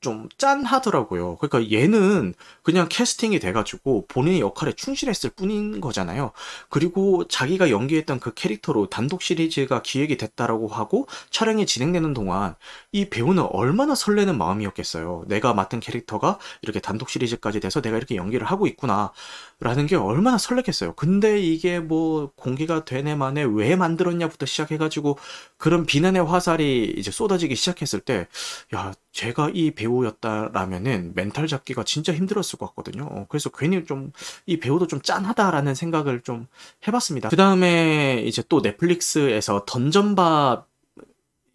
좀 0.00 0.28
짠하더라고요. 0.38 1.36
그러니까 1.36 1.72
얘는 1.76 2.34
그냥 2.62 2.88
캐스팅이 2.88 3.40
돼가지고 3.40 4.06
본인의 4.08 4.40
역할에 4.40 4.72
충실했을 4.72 5.30
뿐인 5.30 5.80
거잖아요. 5.80 6.30
그리고 6.68 7.26
자기가 7.26 7.70
연기했던 7.70 8.20
그 8.20 8.32
캐릭터로 8.32 8.86
단독 8.86 9.22
시리즈가 9.22 9.82
기획이 9.82 10.16
됐다라고 10.16 10.68
하고 10.68 11.08
촬영이 11.30 11.66
진행되는 11.66 12.14
동안 12.14 12.54
이 12.92 13.08
배우는 13.08 13.44
얼마나 13.50 13.94
설레는 13.96 14.38
마음이었겠어요. 14.38 15.24
내가 15.26 15.52
맡은 15.52 15.80
캐릭터가 15.80 16.38
이렇게 16.62 16.80
단독 16.80 17.10
시리즈까지 17.10 17.58
돼서 17.60 17.80
내가 17.80 17.96
이렇게 17.96 18.14
연기를 18.14 18.46
하고 18.46 18.66
있구나. 18.66 19.12
라는 19.60 19.86
게 19.86 19.96
얼마나 19.96 20.36
설렜겠어요. 20.36 20.94
근데 20.94 21.40
이게 21.40 21.80
뭐 21.80 22.30
공개가 22.36 22.84
되네 22.84 23.16
만에 23.16 23.42
왜 23.42 23.74
만들었냐부터 23.74 24.46
시작해가지고 24.46 25.18
그런 25.56 25.84
비난의 25.84 26.24
화살이 26.24 26.94
이제 26.96 27.10
쏟아지기 27.10 27.56
시작했을 27.56 28.00
때, 28.00 28.28
야, 28.74 28.92
제가 29.12 29.50
이 29.52 29.72
배우였다라면은 29.72 31.12
멘탈 31.16 31.48
잡기가 31.48 31.82
진짜 31.82 32.12
힘들었을 32.12 32.58
것 32.58 32.66
같거든요. 32.68 33.04
어, 33.10 33.26
그래서 33.28 33.50
괜히 33.50 33.84
좀 33.84 34.12
이 34.46 34.58
배우도 34.58 34.86
좀 34.86 35.00
짠하다라는 35.00 35.74
생각을 35.74 36.20
좀 36.22 36.46
해봤습니다. 36.86 37.28
그 37.28 37.36
다음에 37.36 38.22
이제 38.26 38.42
또 38.48 38.60
넷플릭스에서 38.60 39.64
던전밥 39.66 40.66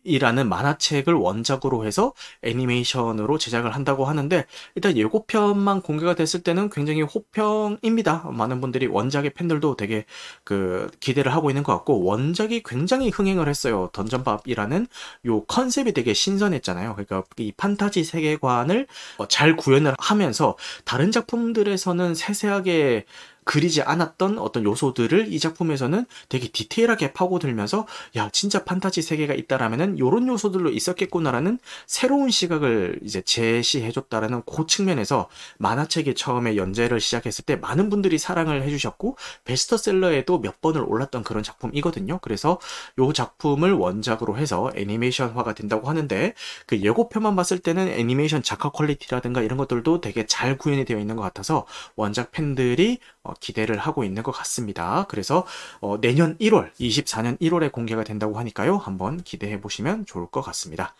이라는 0.04 0.50
만화책을 0.50 1.14
원작으로 1.14 1.86
해서 1.86 2.14
애니메이션으로 2.42 3.38
제작을 3.38 3.74
한다고 3.74 4.06
하는데 4.06 4.46
일단 4.76 4.98
예고편만 4.98 5.82
공개가 5.82 6.16
됐을 6.16 6.42
때는 6.42 6.70
굉장히 6.70 7.02
호평입니다. 7.02 8.30
많은 8.32 8.62
분들이 8.62 8.88
원작의 8.88 9.32
팬들도 9.34 9.76
되게 9.76 10.06
그 10.44 10.90
기대를 11.00 11.34
하고 11.34 11.50
있는 11.50 11.64
것 11.64 11.74
같고 11.74 12.04
원작이 12.04 12.64
굉장히 12.64 13.10
흥행을 13.10 13.48
했어요. 13.48 13.90
던전밥이라는 13.94 14.88
요 15.28 15.44
컨셉이 15.46 15.94
되게 15.94 16.14
신선했잖아요. 16.14 16.96
그러니까 16.96 17.24
이 17.38 17.52
판타지 17.56 18.04
세계관을 18.04 18.88
잘 19.30 19.56
구현을 19.56 19.96
하면서 19.98 20.58
다른 20.86 21.12
작품들에서는 21.12 22.16
세세하게 22.16 23.06
그리지 23.46 23.82
않았던 23.82 24.40
어떤 24.40 24.64
요소들을 24.64 25.32
이 25.32 25.40
작품에서는 25.40 26.06
되게 26.30 26.48
디테일하게 26.48 27.14
파고들면서 27.14 27.88
야 28.16 28.30
진짜 28.32 28.64
판타지 28.64 29.02
세계가 29.02 29.34
있다라면은 29.34 30.00
요런 30.00 30.28
요소들로 30.28 30.72
있었겠구나라는 30.72 31.60
새로운 31.88 32.30
시각을 32.30 33.00
이제 33.04 33.22
제시해줬다라는 33.22 34.44
그 34.46 34.66
측면에서 34.68 35.30
만화책이 35.58 36.16
처음에 36.16 36.56
연재를 36.56 37.00
시작했을 37.00 37.46
때 37.46 37.56
많은 37.56 37.90
분들이 37.90 38.18
사랑을 38.18 38.64
해주셨고 38.64 39.18
베스트셀러에도 39.46 40.40
몇 40.40 40.62
번을 40.62 40.82
올랐던 40.82 41.24
그런 41.24 41.44
작품이거든요. 41.44 42.20
그래서 42.22 42.60
요 43.00 43.14
작품을 43.14 43.74
원작으로 43.74 44.38
해서 44.38 44.72
애니메이션화가 44.76 45.54
된다고 45.54 45.90
하는데 45.90 46.34
그 46.66 46.80
예고편만 46.80 47.36
봤을 47.36 47.60
때는 47.60 47.88
애니메이션 47.90 48.44
작화 48.44 48.70
퀄리티라든가 48.70 49.42
이런 49.42 49.58
것들도 49.58 50.02
되게 50.02 50.26
잘 50.26 50.58
구현이 50.58 50.86
되어 50.86 51.00
있는 51.00 51.16
것 51.16 51.22
같아서 51.22 51.66
원작 51.96 52.32
팬들이 52.32 53.00
어, 53.34 53.36
기대를 53.40 53.78
하고 53.78 54.04
있는 54.04 54.24
것 54.24 54.32
같습니다. 54.32 55.06
그래서 55.10 55.46
어, 55.82 56.00
내년 56.00 56.38
1월, 56.38 56.72
24년 56.76 57.40
1월에 57.40 57.72
공개가 57.72 58.04
된다고 58.04 58.38
하니까요. 58.38 58.78
한번 58.78 59.22
기대해 59.24 59.60
보시면 59.60 60.06
좋을 60.06 60.28
것 60.28 60.42
같습니다. 60.42 60.96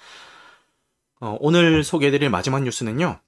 어, 1.20 1.38
오늘 1.40 1.84
소개해드릴 1.84 2.30
마지막 2.30 2.64
뉴스는요. 2.64 3.20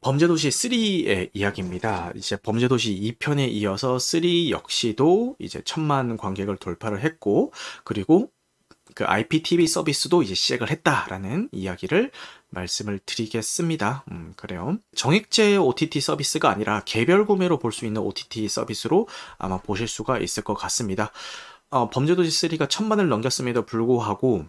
범죄도시 0.00 0.48
3의 0.48 1.30
이야기입니다. 1.34 2.12
이제 2.14 2.36
범죄도시 2.36 3.16
2편에 3.18 3.50
이어서 3.50 3.98
3 3.98 4.22
역시도 4.48 5.36
이제 5.38 5.60
천만 5.64 6.16
관객을 6.16 6.56
돌파를 6.56 7.02
했고, 7.02 7.52
그리고 7.84 8.30
그 8.94 9.04
IPTV 9.04 9.66
서비스도 9.66 10.22
이제 10.22 10.34
시작을 10.34 10.70
했다라는 10.70 11.50
이야기를 11.52 12.12
말씀을 12.50 13.00
드리겠습니다. 13.06 14.04
음, 14.10 14.32
그래요. 14.36 14.76
정액제 14.94 15.56
OTT 15.56 16.00
서비스가 16.00 16.50
아니라 16.50 16.82
개별 16.84 17.26
구매로 17.26 17.58
볼 17.58 17.72
수 17.72 17.86
있는 17.86 18.02
OTT 18.02 18.48
서비스로 18.48 19.08
아마 19.38 19.58
보실 19.58 19.86
수가 19.88 20.18
있을 20.18 20.42
것 20.44 20.54
같습니다. 20.54 21.12
어, 21.70 21.88
범죄도시 21.90 22.48
3가 22.48 22.68
천만을 22.68 23.08
넘겼음에도 23.08 23.64
불구하고 23.64 24.46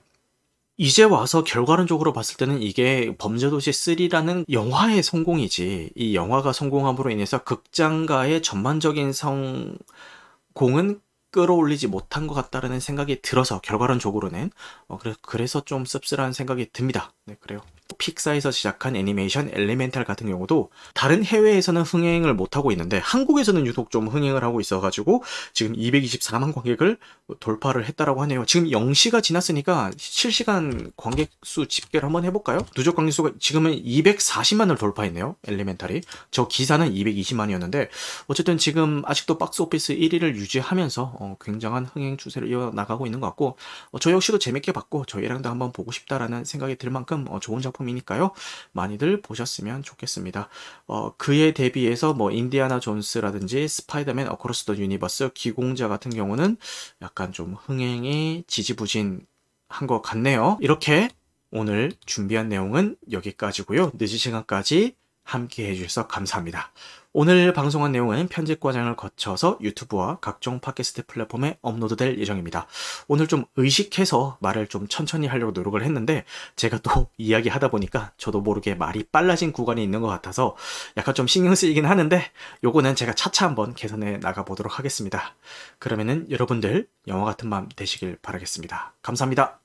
이제 0.77 1.03
와서 1.03 1.43
결과론적으로 1.43 2.11
봤을 2.13 2.37
때는 2.37 2.61
이게 2.63 3.15
범죄도시 3.17 3.69
3라는 3.71 4.45
영화의 4.51 5.03
성공이지 5.03 5.91
이 5.95 6.15
영화가 6.15 6.53
성공함으로 6.53 7.11
인해서 7.11 7.43
극장가의 7.43 8.41
전반적인 8.41 9.13
성공은 9.13 11.01
끌어올리지 11.31 11.87
못한 11.87 12.27
것 12.27 12.33
같다라는 12.33 12.79
생각이 12.79 13.21
들어서 13.21 13.61
결과론적으로는 13.61 14.49
어, 14.87 14.97
그래, 14.97 15.13
그래서 15.21 15.61
좀 15.61 15.85
씁쓸한 15.85 16.33
생각이 16.33 16.69
듭니다. 16.73 17.13
네, 17.25 17.35
그래요. 17.39 17.61
픽사에서 18.01 18.49
시작한 18.49 18.95
애니메이션 18.95 19.51
엘리멘탈 19.53 20.03
같은 20.03 20.27
경우도 20.27 20.71
다른 20.95 21.23
해외에서는 21.23 21.83
흥행을 21.83 22.33
못하고 22.33 22.71
있는데 22.71 22.97
한국에서는 22.97 23.67
유독 23.67 23.91
좀 23.91 24.07
흥행을 24.07 24.43
하고 24.43 24.59
있어가지고 24.59 25.23
지금 25.53 25.75
224만 25.75 26.53
관객을 26.53 26.97
돌파를 27.39 27.85
했다라고 27.85 28.23
하네요. 28.23 28.45
지금 28.45 28.67
0시가 28.67 29.21
지났으니까 29.21 29.91
실시간 29.97 30.91
관객 30.97 31.29
수 31.43 31.67
집계를 31.67 32.07
한번 32.07 32.25
해볼까요? 32.25 32.65
누적 32.75 32.95
관객 32.95 33.11
수가 33.11 33.31
지금은 33.39 33.83
240만을 33.83 34.79
돌파했네요. 34.79 35.35
엘리멘탈이. 35.47 36.01
저 36.31 36.47
기사는 36.47 36.91
220만이었는데 36.91 37.89
어쨌든 38.27 38.57
지금 38.57 39.03
아직도 39.05 39.37
박스 39.37 39.61
오피스 39.61 39.95
1위를 39.95 40.35
유지하면서 40.35 41.17
어, 41.19 41.35
굉장한 41.39 41.85
흥행 41.85 42.17
추세를 42.17 42.49
이어나가고 42.49 43.05
있는 43.05 43.19
것 43.19 43.27
같고 43.27 43.57
어, 43.91 43.99
저 43.99 44.11
역시도 44.11 44.39
재밌게 44.39 44.71
봤고 44.71 45.05
저희랑도 45.05 45.49
한번 45.49 45.71
보고 45.71 45.91
싶다라는 45.91 46.45
생각이 46.45 46.75
들 46.77 46.89
만큼 46.89 47.25
어, 47.29 47.39
좋은 47.39 47.61
작품이니까요. 47.91 48.31
많이들 48.71 49.21
보셨으면 49.21 49.83
좋겠습니다. 49.83 50.49
어, 50.87 51.15
그에 51.17 51.53
대비해서 51.53 52.13
뭐 52.13 52.31
인디아나 52.31 52.79
존스라든지 52.79 53.67
스파이더맨 53.67 54.27
어크로스 54.29 54.65
더 54.65 54.75
유니버스 54.75 55.31
기공자 55.33 55.87
같은 55.87 56.11
경우는 56.11 56.57
약간 57.01 57.31
좀 57.31 57.53
흥행이 57.53 58.45
지지부진 58.47 59.25
한 59.69 59.87
것 59.87 60.01
같네요. 60.01 60.57
이렇게 60.61 61.09
오늘 61.51 61.91
준비한 62.05 62.49
내용은 62.49 62.97
여기까지고요. 63.11 63.91
늦은 63.95 64.17
시간까지 64.17 64.95
함께 65.23 65.69
해주셔서 65.69 66.07
감사합니다. 66.07 66.71
오늘 67.13 67.51
방송한 67.51 67.91
내용은 67.91 68.29
편집 68.29 68.61
과정을 68.61 68.95
거쳐서 68.95 69.57
유튜브와 69.59 70.19
각종 70.21 70.61
팟캐스트 70.61 71.07
플랫폼에 71.07 71.57
업로드될 71.61 72.17
예정입니다. 72.17 72.67
오늘 73.09 73.27
좀 73.27 73.43
의식해서 73.57 74.37
말을 74.39 74.67
좀 74.67 74.87
천천히 74.87 75.27
하려고 75.27 75.51
노력을 75.51 75.83
했는데 75.83 76.23
제가 76.55 76.77
또 76.77 77.09
이야기하다 77.19 77.67
보니까 77.67 78.13
저도 78.15 78.39
모르게 78.39 78.75
말이 78.75 79.03
빨라진 79.03 79.51
구간이 79.51 79.83
있는 79.83 79.99
것 79.99 80.07
같아서 80.07 80.55
약간 80.95 81.13
좀 81.13 81.27
신경 81.27 81.53
쓰이긴 81.53 81.85
하는데 81.85 82.23
요거는 82.63 82.95
제가 82.95 83.11
차차 83.11 83.45
한번 83.45 83.73
개선해 83.73 84.19
나가 84.19 84.45
보도록 84.45 84.79
하겠습니다. 84.79 85.35
그러면은 85.79 86.31
여러분들 86.31 86.87
영화 87.07 87.25
같은 87.25 87.49
밤 87.49 87.67
되시길 87.75 88.19
바라겠습니다. 88.21 88.93
감사합니다. 89.01 89.60